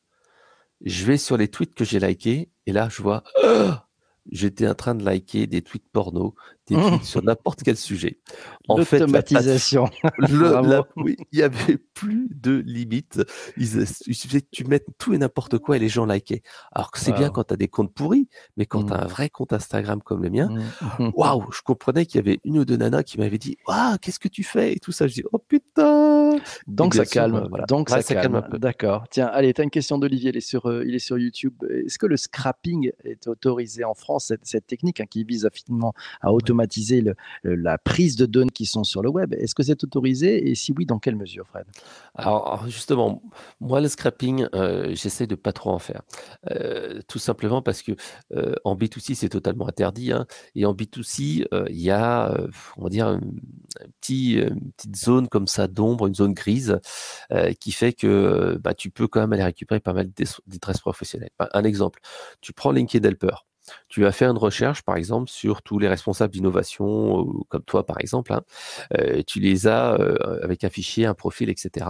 je 0.81 1.05
vais 1.05 1.17
sur 1.17 1.37
les 1.37 1.49
tweets 1.49 1.75
que 1.75 1.83
j'ai 1.83 1.99
likés 1.99 2.49
et 2.65 2.71
là, 2.71 2.89
je 2.89 3.01
vois, 3.01 3.23
j'étais 4.31 4.67
en 4.67 4.75
train 4.75 4.95
de 4.95 5.03
liker 5.03 5.47
des 5.47 5.61
tweets 5.61 5.89
porno, 5.91 6.35
mmh. 6.75 7.01
sur 7.03 7.23
n'importe 7.23 7.63
quel 7.63 7.77
sujet. 7.77 8.19
En 8.67 8.77
fait, 8.83 8.99
l'automatisation. 8.99 9.89
oui, 10.95 11.17
il 11.31 11.37
n'y 11.37 11.43
avait 11.43 11.77
plus 11.93 12.29
de 12.31 12.63
limite. 12.65 13.21
Il, 13.57 13.87
suffisait 13.87 14.41
que 14.41 14.47
tu 14.51 14.65
mettes 14.65 14.87
tout 14.97 15.13
et 15.13 15.17
n'importe 15.17 15.57
quoi 15.57 15.77
et 15.77 15.79
les 15.79 15.89
gens 15.89 16.05
likaient. 16.05 16.43
Alors 16.71 16.91
que 16.91 16.99
c'est 16.99 17.11
bien 17.11 17.29
quand 17.29 17.45
tu 17.45 17.53
as 17.53 17.57
des 17.57 17.67
comptes 17.67 17.93
pourris, 17.93 18.27
mais 18.57 18.65
quand 18.65 18.83
tu 18.83 18.93
as 18.93 18.97
mmh. 18.97 19.03
un 19.03 19.07
vrai 19.07 19.29
compte 19.29 19.53
Instagram 19.53 20.01
comme 20.01 20.23
le 20.23 20.29
mien, 20.29 20.49
mmh. 20.99 21.09
waouh, 21.15 21.51
je 21.51 21.61
comprenais 21.61 22.05
qu'il 22.05 22.17
y 22.17 22.19
avait 22.19 22.39
une 22.43 22.59
ou 22.59 22.65
deux 22.65 22.77
nanas 22.77 23.03
qui 23.03 23.17
m'avaient 23.17 23.37
dit 23.37 23.57
Waouh, 23.67 23.97
qu'est-ce 24.01 24.19
que 24.19 24.27
tu 24.27 24.43
fais? 24.43 24.73
Et 24.73 24.79
tout 24.79 24.91
ça, 24.91 25.07
je 25.07 25.13
dis 25.13 25.23
Oh 25.31 25.39
putain 25.39 26.37
Donc 26.67 26.93
ça 26.93 27.05
calme. 27.05 27.49
Donc 27.67 27.89
ça, 27.89 28.03
calme. 28.03 28.35
un 28.35 28.41
peu. 28.41 28.59
D'accord. 28.59 29.05
Tiens, 29.09 29.27
allez, 29.27 29.53
tu 29.53 29.61
as 29.61 29.63
une 29.63 29.69
question 29.69 29.97
d'Olivier, 29.97 30.29
il, 30.29 30.37
est 30.37 30.41
sur, 30.41 30.67
euh, 30.67 30.83
il 30.85 30.95
est 30.95 30.99
sur 30.99 31.17
YouTube. 31.17 31.53
Est-ce 31.69 31.97
que 31.97 32.05
le 32.05 32.17
scrapping 32.17 32.91
est 33.03 33.27
autorisé 33.27 33.83
en 33.83 33.93
France, 33.93 34.31
cette, 34.43 34.67
technique 34.67 34.99
hein, 35.01 35.05
qui 35.09 35.23
vise 35.23 35.45
à, 35.45 35.49
finalement 35.49 35.93
à 36.21 36.31
automatiser 36.31 36.58
la 37.43 37.77
prise 37.77 38.15
de 38.15 38.25
données 38.25 38.49
qui 38.49 38.65
sont 38.65 38.83
sur 38.83 39.01
le 39.01 39.09
web 39.09 39.33
Est-ce 39.33 39.55
que 39.55 39.63
c'est 39.63 39.83
autorisé 39.83 40.49
Et 40.49 40.55
si 40.55 40.73
oui, 40.77 40.85
dans 40.85 40.99
quelle 40.99 41.15
mesure, 41.15 41.47
Fred? 41.47 41.65
Alors, 42.15 42.67
justement, 42.67 43.21
moi, 43.59 43.81
le 43.81 43.87
scrapping, 43.87 44.47
euh, 44.53 44.93
j'essaie 44.93 45.27
de 45.27 45.35
pas 45.35 45.53
trop 45.53 45.71
en 45.71 45.79
faire. 45.79 46.01
Euh, 46.51 46.99
tout 47.07 47.19
simplement 47.19 47.61
parce 47.61 47.81
que 47.81 47.93
euh, 48.33 48.55
en 48.63 48.75
B2C, 48.75 49.15
c'est 49.15 49.29
totalement 49.29 49.67
interdit. 49.67 50.11
Hein, 50.11 50.25
et 50.55 50.65
en 50.65 50.73
B2C, 50.73 51.45
il 51.69 51.79
y 51.79 51.91
a, 51.91 52.35
on 52.77 52.83
va 52.83 52.89
dire, 52.89 53.07
une, 53.07 53.39
petit, 54.01 54.41
petite 54.77 54.95
zone 54.95 55.27
comme 55.27 55.47
ça 55.47 55.67
d'ombre, 55.67 56.07
une 56.07 56.15
zone 56.15 56.33
grise, 56.33 56.79
qui 57.59 57.71
fait 57.71 57.93
que 57.93 58.59
bah, 58.63 58.73
tu 58.73 58.89
peux 58.89 59.07
quand 59.07 59.21
même 59.21 59.33
aller 59.33 59.43
récupérer 59.43 59.79
pas 59.79 59.93
mal 59.93 60.07
de 60.07 60.25
détresse 60.47 60.79
professionnelle. 60.79 61.29
Un 61.53 61.63
exemple, 61.63 61.99
tu 62.41 62.53
prends 62.53 62.71
LinkedIn 62.71 63.07
Helper. 63.07 63.35
Tu 63.87 64.01
vas 64.01 64.11
faire 64.11 64.31
une 64.31 64.37
recherche, 64.37 64.81
par 64.83 64.95
exemple, 64.95 65.29
sur 65.29 65.61
tous 65.61 65.79
les 65.79 65.87
responsables 65.87 66.33
d'innovation, 66.33 67.27
comme 67.49 67.63
toi, 67.63 67.85
par 67.85 67.99
exemple. 67.99 68.33
Hein. 68.33 68.43
tu 69.27 69.39
les 69.39 69.67
as 69.67 69.91
avec 70.41 70.63
un 70.63 70.69
fichier, 70.69 71.05
un 71.05 71.13
profil, 71.13 71.49
etc. 71.49 71.85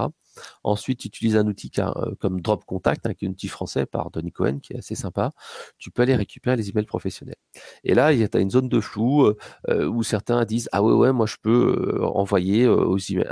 Ensuite, 0.64 1.00
tu 1.00 1.08
utilises 1.08 1.38
un 1.38 1.48
outil 1.48 1.72
euh, 1.80 2.16
comme 2.20 2.42
Drop 2.42 2.66
Contact, 2.66 3.06
hein, 3.08 3.14
qui 3.14 3.26
est 3.26 3.28
un 3.28 3.32
outil 3.32 3.48
français 3.48 3.86
par 3.86 4.12
Donny 4.12 4.32
Cohen, 4.32 4.60
qui 4.60 4.74
est 4.74 4.78
assez 4.78 4.96
sympa. 4.96 5.32
Tu 5.78 5.92
peux 5.92 6.02
aller 6.04 6.16
récupérer 6.16 6.56
les 6.56 6.70
emails 6.70 6.86
professionnels. 6.86 7.36
Et 7.84 7.94
là, 7.94 8.14
il 8.14 8.20
y 8.20 8.24
a 8.24 8.40
une 8.40 8.50
zone 8.50 8.70
de 8.70 8.80
flou 8.80 9.26
euh, 9.26 9.38
euh, 9.70 9.88
où 9.88 10.04
certains 10.04 10.44
disent 10.46 10.70
Ah 10.72 10.84
ouais, 10.84 10.94
ouais, 10.94 11.12
moi 11.12 11.26
je 11.26 11.36
peux 11.42 12.00
envoyer 12.04 12.68
aux, 12.68 12.98
emails, 12.98 13.28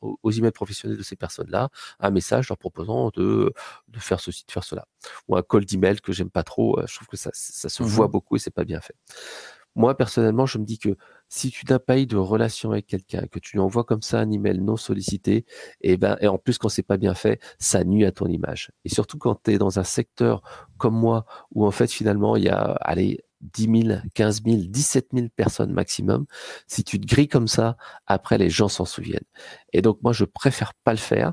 aux 0.00 0.30
emails 0.30 0.52
professionnels 0.52 0.98
de 0.98 1.02
ces 1.02 1.16
personnes-là 1.16 1.70
un 2.00 2.10
message 2.10 2.48
leur 2.48 2.58
proposant 2.58 3.10
de, 3.14 3.52
de, 3.88 3.98
faire 3.98 4.20
ceci, 4.20 4.44
de 4.46 4.52
faire 4.52 4.64
cela. 4.64 4.86
Ou 5.28 5.36
un 5.36 5.42
call 5.42 5.64
d'email 5.64 6.00
que 6.00 6.12
j'aime 6.12 6.30
pas 6.30 6.42
trop. 6.42 6.80
Je 6.86 6.94
trouve 6.94 7.08
que 7.08 7.16
ça, 7.16 7.30
ça 7.32 7.68
se 7.68 7.82
mmh 7.82 7.86
voit 7.86 8.08
beaucoup 8.08 8.36
et 8.36 8.38
c'est 8.38 8.50
pas 8.50 8.64
bien 8.64 8.80
fait. 8.80 8.94
Moi, 9.76 9.96
personnellement, 9.96 10.46
je 10.46 10.58
me 10.58 10.64
dis 10.64 10.78
que 10.78 10.96
si 11.28 11.50
tu 11.50 11.64
n'as 11.68 11.78
pas 11.78 11.98
eu 11.98 12.06
de 12.06 12.16
relation 12.16 12.70
avec 12.72 12.86
quelqu'un, 12.86 13.26
que 13.26 13.38
tu 13.38 13.52
lui 13.56 13.60
envoies 13.60 13.84
comme 13.84 14.02
ça 14.02 14.18
un 14.20 14.30
email 14.30 14.60
non 14.60 14.76
sollicité, 14.76 15.44
et 15.82 15.92
eh 15.92 15.96
ben, 15.96 16.16
et 16.20 16.28
en 16.28 16.38
plus 16.38 16.58
quand 16.58 16.68
c'est 16.68 16.82
pas 16.82 16.96
bien 16.96 17.14
fait, 17.14 17.40
ça 17.58 17.84
nuit 17.84 18.04
à 18.06 18.12
ton 18.12 18.26
image. 18.26 18.70
Et 18.84 18.88
surtout 18.88 19.18
quand 19.18 19.42
tu 19.42 19.52
es 19.52 19.58
dans 19.58 19.78
un 19.78 19.84
secteur 19.84 20.42
comme 20.78 20.94
moi, 20.94 21.26
où 21.52 21.66
en 21.66 21.70
fait 21.70 21.90
finalement 21.90 22.36
il 22.36 22.44
y 22.44 22.48
a, 22.48 22.60
allez, 22.80 23.20
10 23.40 23.82
000, 23.88 23.98
15 24.14 24.42
000, 24.44 24.56
17 24.68 25.08
000 25.12 25.26
personnes 25.34 25.72
maximum. 25.72 26.26
Si 26.66 26.84
tu 26.84 27.00
te 27.00 27.06
grilles 27.06 27.28
comme 27.28 27.48
ça, 27.48 27.76
après 28.06 28.38
les 28.38 28.50
gens 28.50 28.68
s'en 28.68 28.84
souviennent. 28.84 29.20
Et 29.72 29.82
donc 29.82 29.98
moi 30.02 30.12
je 30.12 30.24
préfère 30.24 30.74
pas 30.84 30.92
le 30.92 30.98
faire. 30.98 31.32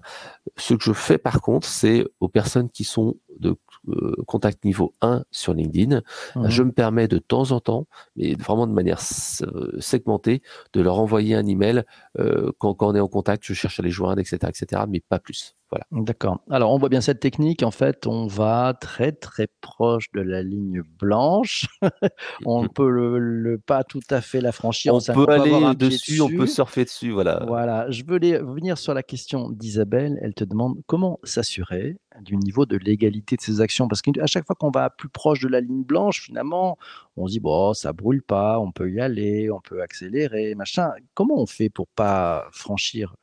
Ce 0.58 0.74
que 0.74 0.84
je 0.84 0.94
fais 0.94 1.18
par 1.18 1.42
contre, 1.42 1.68
c'est 1.68 2.06
aux 2.20 2.30
personnes 2.30 2.70
qui 2.70 2.84
sont 2.84 3.16
de 3.40 3.56
euh, 3.90 4.16
contact 4.28 4.64
niveau 4.66 4.94
1 5.02 5.24
sur 5.32 5.54
LinkedIn. 5.54 6.02
Mmh. 6.36 6.50
Je 6.50 6.64
me 6.64 6.72
permets 6.72 7.08
de 7.08 7.18
temps 7.18 7.52
en 7.52 7.60
temps, 7.60 7.88
mais 8.16 8.36
vraiment 8.36 8.68
de 8.68 8.74
manière 8.74 9.02
euh, 9.42 9.78
segmentée, 9.80 10.42
de 10.74 10.82
leur 10.82 11.00
envoyer 11.00 11.36
un 11.36 11.46
email 11.46 11.84
euh, 12.20 12.52
quand, 12.60 12.74
quand, 12.74 12.90
on 12.90 12.96
est 12.96 13.00
en 13.00 13.08
contact, 13.08 13.44
je 13.46 13.54
cherche 13.54 13.80
à 13.80 13.84
les 13.84 13.92
joindre, 13.92 14.20
etc., 14.20 14.38
etc., 14.48 14.84
mais 14.88 15.02
pas 15.02 15.20
plus. 15.20 15.56
Voilà. 15.74 16.04
D'accord. 16.04 16.40
Alors, 16.52 16.72
on 16.72 16.78
voit 16.78 16.90
bien 16.90 17.02
cette 17.02 17.20
technique. 17.20 17.64
En 17.64 17.72
fait, 17.72 18.06
on 18.06 18.28
va 18.28 18.76
très, 18.80 19.12
très 19.12 19.48
proche 19.60 20.12
de 20.14 20.22
la 20.22 20.44
ligne 20.44 20.84
blanche. 21.00 21.66
on 22.46 22.62
ne 22.62 22.68
peut 22.68 22.88
le, 22.88 23.58
pas 23.58 23.84
tout 23.84 24.02
à 24.12 24.22
fait 24.22 24.40
la 24.40 24.52
franchir. 24.52 24.94
On, 24.94 25.00
peut 25.00 25.28
aller 25.28 25.74
dessus, 25.74 26.22
on 26.22 26.30
peut 26.30 26.46
surfer 26.46 26.84
dessus. 26.84 27.10
Voilà. 27.10 27.44
Voilà. 27.48 27.90
Je 27.90 28.04
voulais 28.06 28.38
venir 28.38 28.78
sur 28.78 28.94
la 28.94 29.02
question 29.02 29.50
d'Isabelle. 29.50 30.20
Elle 30.22 30.36
te 30.36 30.44
demande 30.44 30.78
comment 30.86 31.20
s'assurer 31.24 31.98
du 32.22 32.38
niveau 32.38 32.68
de 32.68 32.78
légalité 32.78 33.36
de 33.36 33.42
ces 33.42 33.60
actions. 33.60 33.88
Parce 33.88 34.04
qu'à 34.04 34.28
chaque 34.28 34.46
fois 34.46 34.56
qu'on 34.56 34.70
va 34.70 34.92
plus 34.92 35.10
proche 35.10 35.40
de 35.40 35.48
la 35.48 35.60
ligne 35.60 35.84
blanche, 35.84 36.22
finalement, 36.22 36.78
on 37.18 37.26
se 37.26 37.32
dit, 37.32 37.40
bon, 37.40 37.74
ça 37.74 37.94
brûle 37.94 38.22
pas, 38.22 38.60
on 38.60 38.72
peut 38.72 38.92
y 38.92 39.00
aller, 39.00 39.50
on 39.50 39.60
peut 39.60 39.82
accélérer, 39.82 40.54
machin. 40.54 40.92
Comment 41.16 41.40
on 41.40 41.48
fait 41.48 41.72
pour 41.72 41.88
pas 41.88 42.48
franchir 42.52 43.16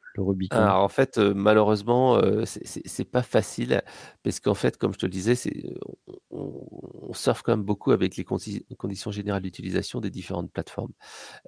Alors 0.51 0.83
en 0.83 0.89
fait, 0.89 1.19
malheureusement, 1.19 2.21
c'est 2.45 3.05
pas 3.05 3.23
facile 3.23 3.83
parce 4.23 4.41
qu'en 4.41 4.55
fait, 4.55 4.77
comme 4.77 4.93
je 4.93 4.99
te 4.99 5.07
le 5.07 5.11
disais, 5.11 5.35
on, 6.31 6.67
on, 7.09 7.13
surfe 7.13 7.43
quand 7.43 7.53
même 7.53 7.65
beaucoup 7.65 7.93
avec 7.93 8.17
les 8.17 8.25
conditions 8.25 9.11
générales 9.11 9.43
d'utilisation 9.43 10.01
des 10.01 10.11
différentes 10.11 10.53
plateformes. 10.53 10.93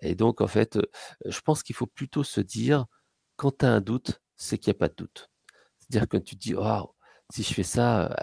Et 0.01 0.15
donc, 0.15 0.41
en 0.41 0.47
fait, 0.47 0.79
je 1.25 1.41
pense 1.41 1.63
qu'il 1.63 1.77
faut 1.77 1.87
plutôt 1.87 2.25
se 2.25 2.41
dire, 2.41 2.87
quand 3.37 3.59
tu 3.59 3.67
as 3.67 3.73
un 3.73 3.81
doute, 3.81 4.21
c'est 4.37 4.59
qu'il 4.59 4.71
n'y 4.71 4.77
a 4.77 4.79
pas 4.79 4.89
de 4.89 4.95
doute. 4.97 5.31
C'est-à-dire 5.79 6.09
que 6.09 6.17
tu 6.17 6.37
te 6.37 6.41
dis, 6.41 6.55
oh, 6.57 6.95
si 7.31 7.43
je 7.43 7.55
fais 7.55 7.63
ça, 7.63 8.15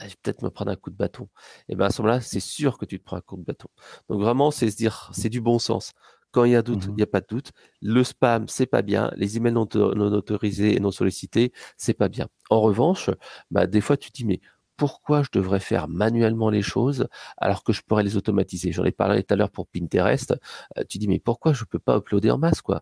je 0.00 0.06
vais 0.06 0.14
peut-être 0.22 0.42
me 0.42 0.50
prendre 0.50 0.70
un 0.70 0.76
coup 0.76 0.90
de 0.90 0.96
bâton. 0.96 1.28
Et 1.68 1.76
bien 1.76 1.86
à 1.86 1.90
ce 1.90 2.02
moment-là, 2.02 2.20
c'est 2.20 2.40
sûr 2.40 2.78
que 2.78 2.84
tu 2.84 2.98
te 2.98 3.04
prends 3.04 3.16
un 3.16 3.20
coup 3.20 3.36
de 3.36 3.44
bâton. 3.44 3.68
Donc 4.08 4.20
vraiment, 4.20 4.50
c'est 4.50 4.70
se 4.70 4.76
dire, 4.76 5.10
c'est 5.14 5.30
du 5.30 5.40
bon 5.40 5.58
sens. 5.58 5.92
Quand 6.32 6.44
il 6.44 6.52
y 6.52 6.56
a 6.56 6.62
doute, 6.62 6.86
mmh 6.86 6.90
il 6.90 6.96
n'y 6.96 7.02
a 7.02 7.06
pas 7.06 7.20
de 7.20 7.26
doute. 7.28 7.52
Le 7.82 8.04
spam, 8.04 8.46
c'est 8.48 8.66
pas 8.66 8.82
bien. 8.82 9.10
Les 9.16 9.36
emails 9.36 9.52
non, 9.52 9.68
non 9.74 10.12
autorisés 10.12 10.76
et 10.76 10.80
non 10.80 10.90
sollicités, 10.92 11.52
c'est 11.76 11.94
pas 11.94 12.08
bien. 12.08 12.28
En 12.50 12.60
revanche, 12.60 13.10
bah, 13.50 13.66
des 13.66 13.80
fois, 13.80 13.96
tu 13.96 14.10
te 14.10 14.16
dis, 14.16 14.24
mais 14.24 14.40
pourquoi 14.80 15.22
je 15.22 15.28
devrais 15.30 15.60
faire 15.60 15.88
manuellement 15.88 16.48
les 16.48 16.62
choses 16.62 17.06
alors 17.36 17.64
que 17.64 17.74
je 17.74 17.82
pourrais 17.82 18.02
les 18.02 18.16
automatiser? 18.16 18.72
J'en 18.72 18.86
ai 18.86 18.92
parlé 18.92 19.22
tout 19.22 19.34
à 19.34 19.36
l'heure 19.36 19.50
pour 19.50 19.66
Pinterest. 19.66 20.34
Euh, 20.78 20.84
tu 20.88 20.96
dis 20.96 21.06
mais 21.06 21.18
pourquoi 21.18 21.52
je 21.52 21.64
peux 21.64 21.78
pas 21.78 21.98
uploader 21.98 22.30
en 22.30 22.38
masse 22.38 22.62
quoi? 22.62 22.80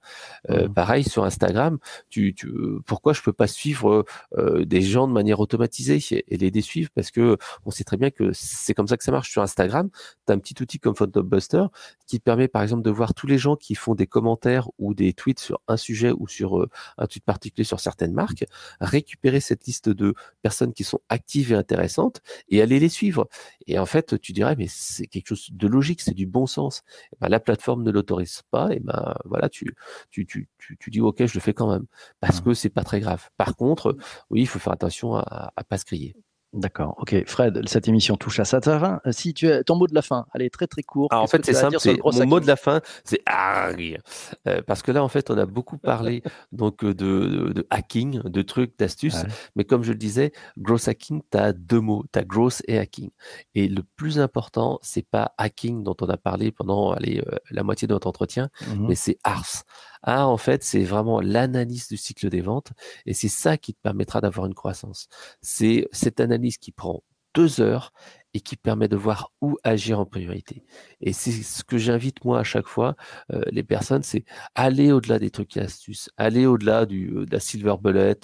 Euh, 0.49 0.69
mmh. 0.69 0.75
Pareil 0.75 1.03
sur 1.03 1.25
Instagram, 1.25 1.79
tu, 2.09 2.35
tu, 2.35 2.53
pourquoi 2.87 3.15
je 3.15 3.23
peux 3.23 3.33
pas 3.33 3.49
suivre 3.49 4.05
euh, 4.37 4.65
des 4.65 4.81
gens 4.81 5.09
de 5.09 5.13
manière 5.13 5.41
automatisée 5.41 5.99
et 6.29 6.37
les 6.37 6.53
désuivre? 6.53 6.89
Parce 6.95 7.11
que 7.11 7.37
on 7.67 7.73
sait 7.73 7.83
très 7.83 7.97
bien 7.97 8.13
que 8.13 8.31
c'est 8.33 8.75
comme 8.75 8.87
ça 8.87 8.97
que 8.97 9.03
ça 9.03 9.11
marche 9.11 9.33
sur 9.33 9.43
Instagram. 9.43 9.91
Tu 10.25 10.33
as 10.33 10.37
un 10.37 10.39
petit 10.39 10.55
outil 10.63 10.79
comme 10.79 10.95
Photobuster 10.95 11.65
qui 12.07 12.21
te 12.21 12.23
permet 12.23 12.47
par 12.47 12.63
exemple 12.63 12.85
de 12.85 12.91
voir 12.91 13.13
tous 13.13 13.27
les 13.27 13.39
gens 13.39 13.57
qui 13.57 13.75
font 13.75 13.97
des 13.97 14.07
commentaires 14.07 14.69
ou 14.79 14.95
des 14.95 15.15
tweets 15.15 15.41
sur 15.41 15.61
un 15.67 15.77
sujet 15.77 16.13
ou 16.17 16.29
sur 16.29 16.65
un 16.97 17.07
tweet 17.09 17.25
particulier 17.25 17.65
sur 17.65 17.81
certaines 17.81 18.13
marques, 18.13 18.45
récupérer 18.81 19.41
cette 19.41 19.67
liste 19.67 19.89
de 19.89 20.15
personnes 20.43 20.73
qui 20.73 20.85
sont 20.85 21.01
actives 21.09 21.51
et 21.51 21.57
intéressées 21.57 21.88
intéressantes 21.89 22.21
et 22.49 22.63
aller 22.63 22.79
les 22.79 22.89
suivre. 22.89 23.29
Et 23.67 23.79
en 23.79 23.87
fait, 23.87 24.21
tu 24.21 24.33
dirais, 24.33 24.55
mais 24.57 24.67
c'est 24.69 25.07
quelque 25.07 25.29
chose 25.29 25.49
de 25.53 25.67
logique, 25.67 26.01
c'est 26.01 26.15
du 26.15 26.27
bon 26.27 26.47
sens. 26.47 26.83
Ben, 27.21 27.29
la 27.29 27.41
plateforme 27.41 27.83
ne 27.83 27.91
l'autorise 27.91 28.43
pas, 28.51 28.69
et 28.73 28.81
ben 28.81 29.15
voilà, 29.25 29.49
tu, 29.49 29.75
tu, 30.11 30.27
tu, 30.27 30.49
tu, 30.59 30.91
dis, 30.91 31.01
ok, 31.01 31.27
je 31.27 31.35
le 31.35 31.41
fais 31.41 31.55
quand 31.55 31.71
même, 31.71 31.87
parce 32.21 32.41
mmh. 32.41 32.45
que 32.45 32.55
c'est 32.55 32.71
pas 32.71 32.85
très 32.85 33.01
grave. 33.01 33.29
Par 33.37 33.57
contre, 33.57 33.97
oui, 34.31 34.43
il 34.43 34.47
faut 34.47 34.59
faire 34.59 34.73
attention 34.73 35.15
à, 35.17 35.53
à 35.57 35.65
pas 35.65 35.79
se 35.79 35.85
griller. 35.85 36.15
D'accord, 36.55 36.95
ok. 36.97 37.25
Fred, 37.27 37.69
cette 37.69 37.89
émission 37.89 38.17
touche 38.17 38.41
à 38.41 38.47
sa 38.47 38.63
fin. 38.63 39.01
Euh, 39.07 39.13
si 39.13 39.35
tu 39.35 39.51
as 39.53 39.63
ton 39.63 39.77
mot 39.77 39.87
de 39.87 39.95
la 39.95 40.01
fin, 40.01 40.25
allez, 40.33 40.49
très 40.49 40.67
très 40.67 40.83
court. 40.83 41.09
en 41.13 41.27
fait, 41.27 41.45
c'est 41.45 41.53
simple, 41.53 41.77
mon 42.03 42.27
mot 42.27 42.41
de 42.41 42.47
la 42.47 42.57
fin, 42.57 42.81
c'est 43.05 43.21
euh, 43.29 44.63
parce 44.67 44.83
que 44.83 44.91
là, 44.91 45.05
en 45.05 45.09
fait, 45.09 45.31
on 45.31 45.37
a 45.37 45.45
beaucoup 45.45 45.77
parlé 45.77 46.23
donc 46.53 46.85
euh, 46.85 46.95
de, 46.95 47.67
hacking, 47.69 48.23
de 48.23 48.43
trucs, 48.43 48.79
d'astuces, 48.79 49.25
mais 49.57 49.65
comme 49.65 49.83
je 49.83 49.93
le 49.93 49.99
disais, 49.99 50.33
gross 50.57 50.89
hacking, 50.89 51.21
tu 51.31 51.37
as 51.37 51.53
deux 51.53 51.81
mots, 51.81 52.05
tu 52.13 52.19
as 52.19 52.25
gross 52.25 52.63
et 52.67 52.79
hacking. 52.79 53.11
Et 53.55 53.69
le 53.69 53.83
plus 53.83 54.19
important, 54.19 54.79
c'est 54.81 55.07
pas 55.07 55.35
hacking 55.37 55.83
dont 55.83 55.97
on 56.01 56.09
a 56.09 56.17
parlé 56.17 56.51
pendant 56.51 56.93
allez, 56.93 57.23
la 57.51 57.63
moitié 57.63 57.87
de 57.87 57.93
notre 57.93 58.07
entretien, 58.07 58.49
mmh 58.67 58.89
mais 58.89 58.95
c'est 58.95 59.19
ars. 59.23 59.65
Ah, 60.03 60.29
en 60.29 60.37
fait, 60.37 60.63
c'est 60.63 60.85
vraiment 60.85 61.21
l'analyse 61.21 61.89
du 61.89 61.97
cycle 61.97 62.31
des 62.31 62.41
ventes 62.41 62.71
et 63.05 63.15
c'est 63.15 63.29
ça 63.29 63.59
qui 63.59 63.75
te 63.75 63.81
permettra 63.83 64.21
d'avoir 64.21 64.47
une 64.47 64.55
croissance. 64.55 65.09
C'est 65.43 65.89
cette 65.93 66.21
analyse 66.21 66.38
qui 66.59 66.73
prend 66.73 67.03
deux 67.35 67.61
heures 67.61 67.93
et 68.35 68.41
qui 68.41 68.57
permet 68.57 68.89
de 68.89 68.97
voir 68.97 69.33
où 69.41 69.57
agir 69.65 69.99
en 70.01 70.05
priorité. 70.05 70.63
Et 71.01 71.13
c'est 71.13 71.31
ce 71.31 71.65
que 71.65 71.79
j'invite 71.79 72.25
moi 72.25 72.41
à 72.41 72.45
chaque 72.45 72.67
fois 72.67 72.95
euh, 73.33 73.41
les 73.51 73.63
personnes, 73.63 74.03
c'est 74.03 74.25
aller 74.55 74.93
au-delà 74.93 75.19
des 75.19 75.31
trucs 75.31 75.57
et 75.57 75.61
astuces, 75.61 76.11
aller 76.17 76.47
au-delà 76.47 76.85
du 76.85 77.11
euh, 77.15 77.27
de 77.27 77.33
la 77.33 77.41
silver 77.41 77.77
bullet, 77.83 78.19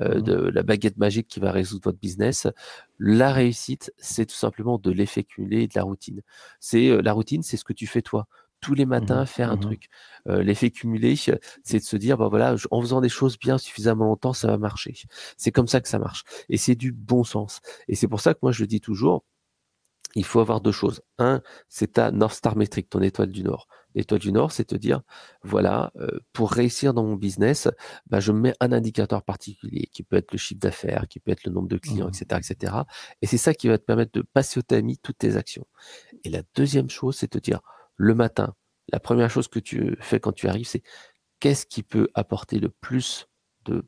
euh, 0.00 0.18
mmh 0.18 0.22
de 0.22 0.34
la 0.34 0.62
baguette 0.62 0.96
magique 0.96 1.28
qui 1.28 1.40
va 1.40 1.52
résoudre 1.52 1.84
votre 1.84 1.98
business. 1.98 2.46
La 2.98 3.32
réussite, 3.32 3.92
c'est 3.98 4.26
tout 4.26 4.34
simplement 4.34 4.78
de 4.78 4.90
l'effet 4.90 5.24
cumulé 5.24 5.62
et 5.62 5.68
de 5.68 5.74
la 5.74 5.82
routine. 5.82 6.22
C'est 6.60 7.02
la 7.02 7.12
routine, 7.12 7.42
c'est 7.42 7.56
ce 7.56 7.64
que 7.64 7.72
tu 7.72 7.86
fais 7.86 8.02
toi 8.02 8.26
tous 8.64 8.74
les 8.74 8.86
mmh 8.86 8.88
matins 8.88 9.26
faire 9.26 9.50
un 9.50 9.56
mmh 9.56 9.60
truc. 9.60 9.88
L'effet 10.26 10.70
cumulé, 10.70 11.16
c'est 11.16 11.78
de 11.78 11.84
se 11.84 11.96
dire, 11.96 12.16
bah 12.16 12.28
voilà, 12.28 12.56
en 12.70 12.80
faisant 12.80 13.02
des 13.02 13.10
choses 13.10 13.38
bien 13.38 13.58
suffisamment 13.58 14.06
longtemps, 14.06 14.32
ça 14.32 14.48
va 14.48 14.56
marcher. 14.56 14.94
C'est 15.36 15.52
comme 15.52 15.68
ça 15.68 15.82
que 15.82 15.88
ça 15.88 15.98
marche. 15.98 16.24
Et 16.48 16.56
c'est 16.56 16.74
du 16.74 16.92
bon 16.92 17.24
sens. 17.24 17.60
Et 17.88 17.94
c'est 17.94 18.08
pour 18.08 18.20
ça 18.20 18.32
que 18.32 18.38
moi, 18.42 18.50
je 18.50 18.62
le 18.62 18.66
dis 18.66 18.80
toujours, 18.80 19.22
il 20.14 20.24
faut 20.24 20.40
avoir 20.40 20.62
deux 20.62 20.72
choses. 20.72 21.02
Un, 21.18 21.42
c'est 21.68 21.94
ta 21.94 22.10
North 22.10 22.34
Star 22.34 22.56
Metric, 22.56 22.88
ton 22.88 23.02
étoile 23.02 23.30
du 23.30 23.42
Nord. 23.42 23.68
L'étoile 23.94 24.20
du 24.20 24.32
Nord, 24.32 24.50
c'est 24.50 24.64
te 24.64 24.74
dire, 24.74 25.02
voilà, 25.42 25.92
pour 26.32 26.50
réussir 26.50 26.94
dans 26.94 27.04
mon 27.04 27.16
business, 27.16 27.68
bah, 28.06 28.18
je 28.18 28.32
mets 28.32 28.54
un 28.60 28.72
indicateur 28.72 29.22
particulier 29.22 29.88
qui 29.92 30.02
peut 30.02 30.16
être 30.16 30.32
le 30.32 30.38
chiffre 30.38 30.60
d'affaires, 30.60 31.06
qui 31.08 31.20
peut 31.20 31.32
être 31.32 31.44
le 31.44 31.52
nombre 31.52 31.68
de 31.68 31.76
clients, 31.76 32.08
etc., 32.08 32.24
mmh 32.32 32.36
etc. 32.38 32.76
Et 33.22 33.26
c'est 33.26 33.38
ça 33.38 33.52
qui 33.52 33.68
va 33.68 33.76
te 33.76 33.84
permettre 33.84 34.12
de 34.12 34.22
passer 34.22 34.58
au 34.58 34.62
tamis 34.62 34.98
toutes 34.98 35.18
tes 35.18 35.36
actions. 35.36 35.66
Et 36.24 36.30
la 36.30 36.42
deuxième 36.54 36.88
chose, 36.90 37.16
c'est 37.16 37.28
te 37.28 37.38
dire, 37.38 37.60
le 37.96 38.14
matin, 38.14 38.54
la 38.92 39.00
première 39.00 39.30
chose 39.30 39.48
que 39.48 39.58
tu 39.58 39.96
fais 40.00 40.20
quand 40.20 40.32
tu 40.32 40.48
arrives, 40.48 40.66
c'est 40.66 40.82
qu'est-ce 41.40 41.66
qui 41.66 41.82
peut 41.82 42.08
apporter 42.14 42.58
le 42.58 42.68
plus 42.68 43.28
de 43.64 43.84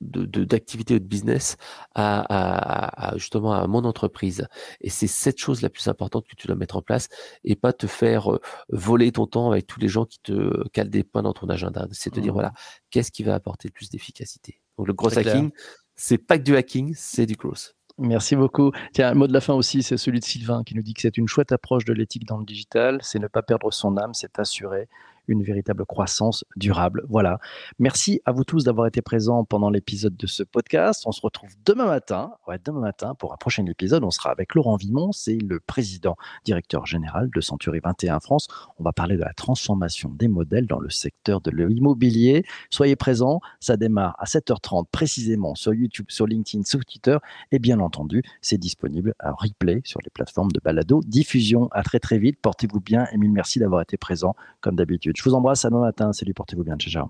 d'activité 0.00 0.94
ou 0.94 0.98
de 0.98 1.04
business 1.04 1.58
à, 1.94 3.12
justement 3.16 3.52
à 3.52 3.66
mon 3.66 3.84
entreprise? 3.84 4.46
Et 4.80 4.88
c'est 4.88 5.06
cette 5.06 5.38
chose 5.38 5.60
la 5.60 5.68
plus 5.68 5.88
importante 5.88 6.26
que 6.26 6.34
tu 6.34 6.46
dois 6.46 6.56
mettre 6.56 6.76
en 6.76 6.82
place 6.82 7.08
et 7.44 7.54
pas 7.54 7.74
te 7.74 7.86
faire 7.86 8.32
euh, 8.32 8.40
voler 8.70 9.12
ton 9.12 9.26
temps 9.26 9.50
avec 9.50 9.66
tous 9.66 9.78
les 9.78 9.88
gens 9.88 10.06
qui 10.06 10.18
te 10.22 10.66
calent 10.68 10.88
des 10.88 11.04
points 11.04 11.22
dans 11.22 11.34
ton 11.34 11.50
agenda. 11.50 11.86
C'est 11.92 12.14
de 12.14 12.20
dire, 12.20 12.32
mmh. 12.32 12.34
voilà, 12.34 12.52
qu'est-ce 12.88 13.12
qui 13.12 13.24
va 13.24 13.34
apporter 13.34 13.68
le 13.68 13.72
plus 13.72 13.90
d'efficacité? 13.90 14.62
Donc 14.78 14.86
le 14.86 14.94
gros 14.94 15.18
hacking, 15.18 15.50
c'est 15.96 16.16
pas 16.16 16.38
que 16.38 16.44
du 16.44 16.56
hacking, 16.56 16.94
c'est 16.96 17.26
du 17.26 17.34
growth. 17.34 17.74
Merci 18.00 18.34
beaucoup. 18.34 18.72
Tiens, 18.94 19.10
un 19.10 19.14
mot 19.14 19.26
de 19.26 19.32
la 19.32 19.42
fin 19.42 19.52
aussi, 19.52 19.82
c'est 19.82 19.98
celui 19.98 20.20
de 20.20 20.24
Sylvain 20.24 20.62
qui 20.64 20.74
nous 20.74 20.80
dit 20.80 20.94
que 20.94 21.02
c'est 21.02 21.18
une 21.18 21.28
chouette 21.28 21.52
approche 21.52 21.84
de 21.84 21.92
l'éthique 21.92 22.24
dans 22.24 22.38
le 22.38 22.46
digital. 22.46 22.98
C'est 23.02 23.18
ne 23.18 23.26
pas 23.26 23.42
perdre 23.42 23.70
son 23.70 23.98
âme, 23.98 24.14
c'est 24.14 24.38
assurer 24.38 24.88
une 25.30 25.42
véritable 25.42 25.86
croissance 25.86 26.44
durable. 26.56 27.04
Voilà. 27.08 27.38
Merci 27.78 28.20
à 28.24 28.32
vous 28.32 28.44
tous 28.44 28.64
d'avoir 28.64 28.86
été 28.86 29.00
présents 29.00 29.44
pendant 29.44 29.70
l'épisode 29.70 30.16
de 30.16 30.26
ce 30.26 30.42
podcast. 30.42 31.04
On 31.06 31.12
se 31.12 31.20
retrouve 31.20 31.50
demain 31.64 31.86
matin. 31.86 32.32
Demain 32.64 32.80
matin 32.80 33.14
pour 33.14 33.32
un 33.32 33.36
prochain 33.36 33.64
épisode. 33.66 34.02
On 34.02 34.10
sera 34.10 34.30
avec 34.30 34.54
Laurent 34.54 34.76
Vimon, 34.76 35.12
c'est 35.12 35.38
le 35.38 35.60
président 35.60 36.16
directeur 36.44 36.84
général 36.86 37.30
de 37.34 37.40
Century 37.40 37.80
21 37.82 38.20
France. 38.20 38.48
On 38.78 38.84
va 38.84 38.92
parler 38.92 39.16
de 39.16 39.20
la 39.20 39.32
transformation 39.32 40.10
des 40.10 40.28
modèles 40.28 40.66
dans 40.66 40.80
le 40.80 40.90
secteur 40.90 41.40
de 41.40 41.50
l'immobilier. 41.50 42.44
Soyez 42.70 42.96
présents. 42.96 43.40
Ça 43.60 43.76
démarre 43.76 44.16
à 44.18 44.24
7h30 44.24 44.86
précisément 44.90 45.54
sur 45.54 45.72
YouTube, 45.72 46.06
sur 46.08 46.26
LinkedIn, 46.26 46.64
sur 46.64 46.84
Twitter. 46.84 47.16
Et 47.52 47.58
bien 47.60 47.78
entendu, 47.78 48.22
c'est 48.42 48.58
disponible 48.58 49.14
en 49.22 49.34
replay 49.34 49.80
sur 49.84 50.00
les 50.02 50.10
plateformes 50.10 50.50
de 50.50 50.60
balado 50.62 51.00
diffusion. 51.06 51.68
À 51.70 51.82
très 51.82 52.00
très 52.00 52.18
vite. 52.18 52.38
Portez-vous 52.42 52.80
bien. 52.80 53.06
et 53.12 53.16
mille 53.16 53.32
merci 53.32 53.60
d'avoir 53.60 53.82
été 53.82 53.96
présent 53.96 54.34
comme 54.60 54.76
d'habitude. 54.76 55.16
Je 55.20 55.28
vous 55.28 55.34
embrasse 55.34 55.66
à 55.66 55.68
demain 55.68 55.82
matin. 55.82 56.14
Salut, 56.14 56.32
portez-vous 56.32 56.64
bien. 56.64 56.78
Ciao, 56.78 56.90
ciao. 56.90 57.08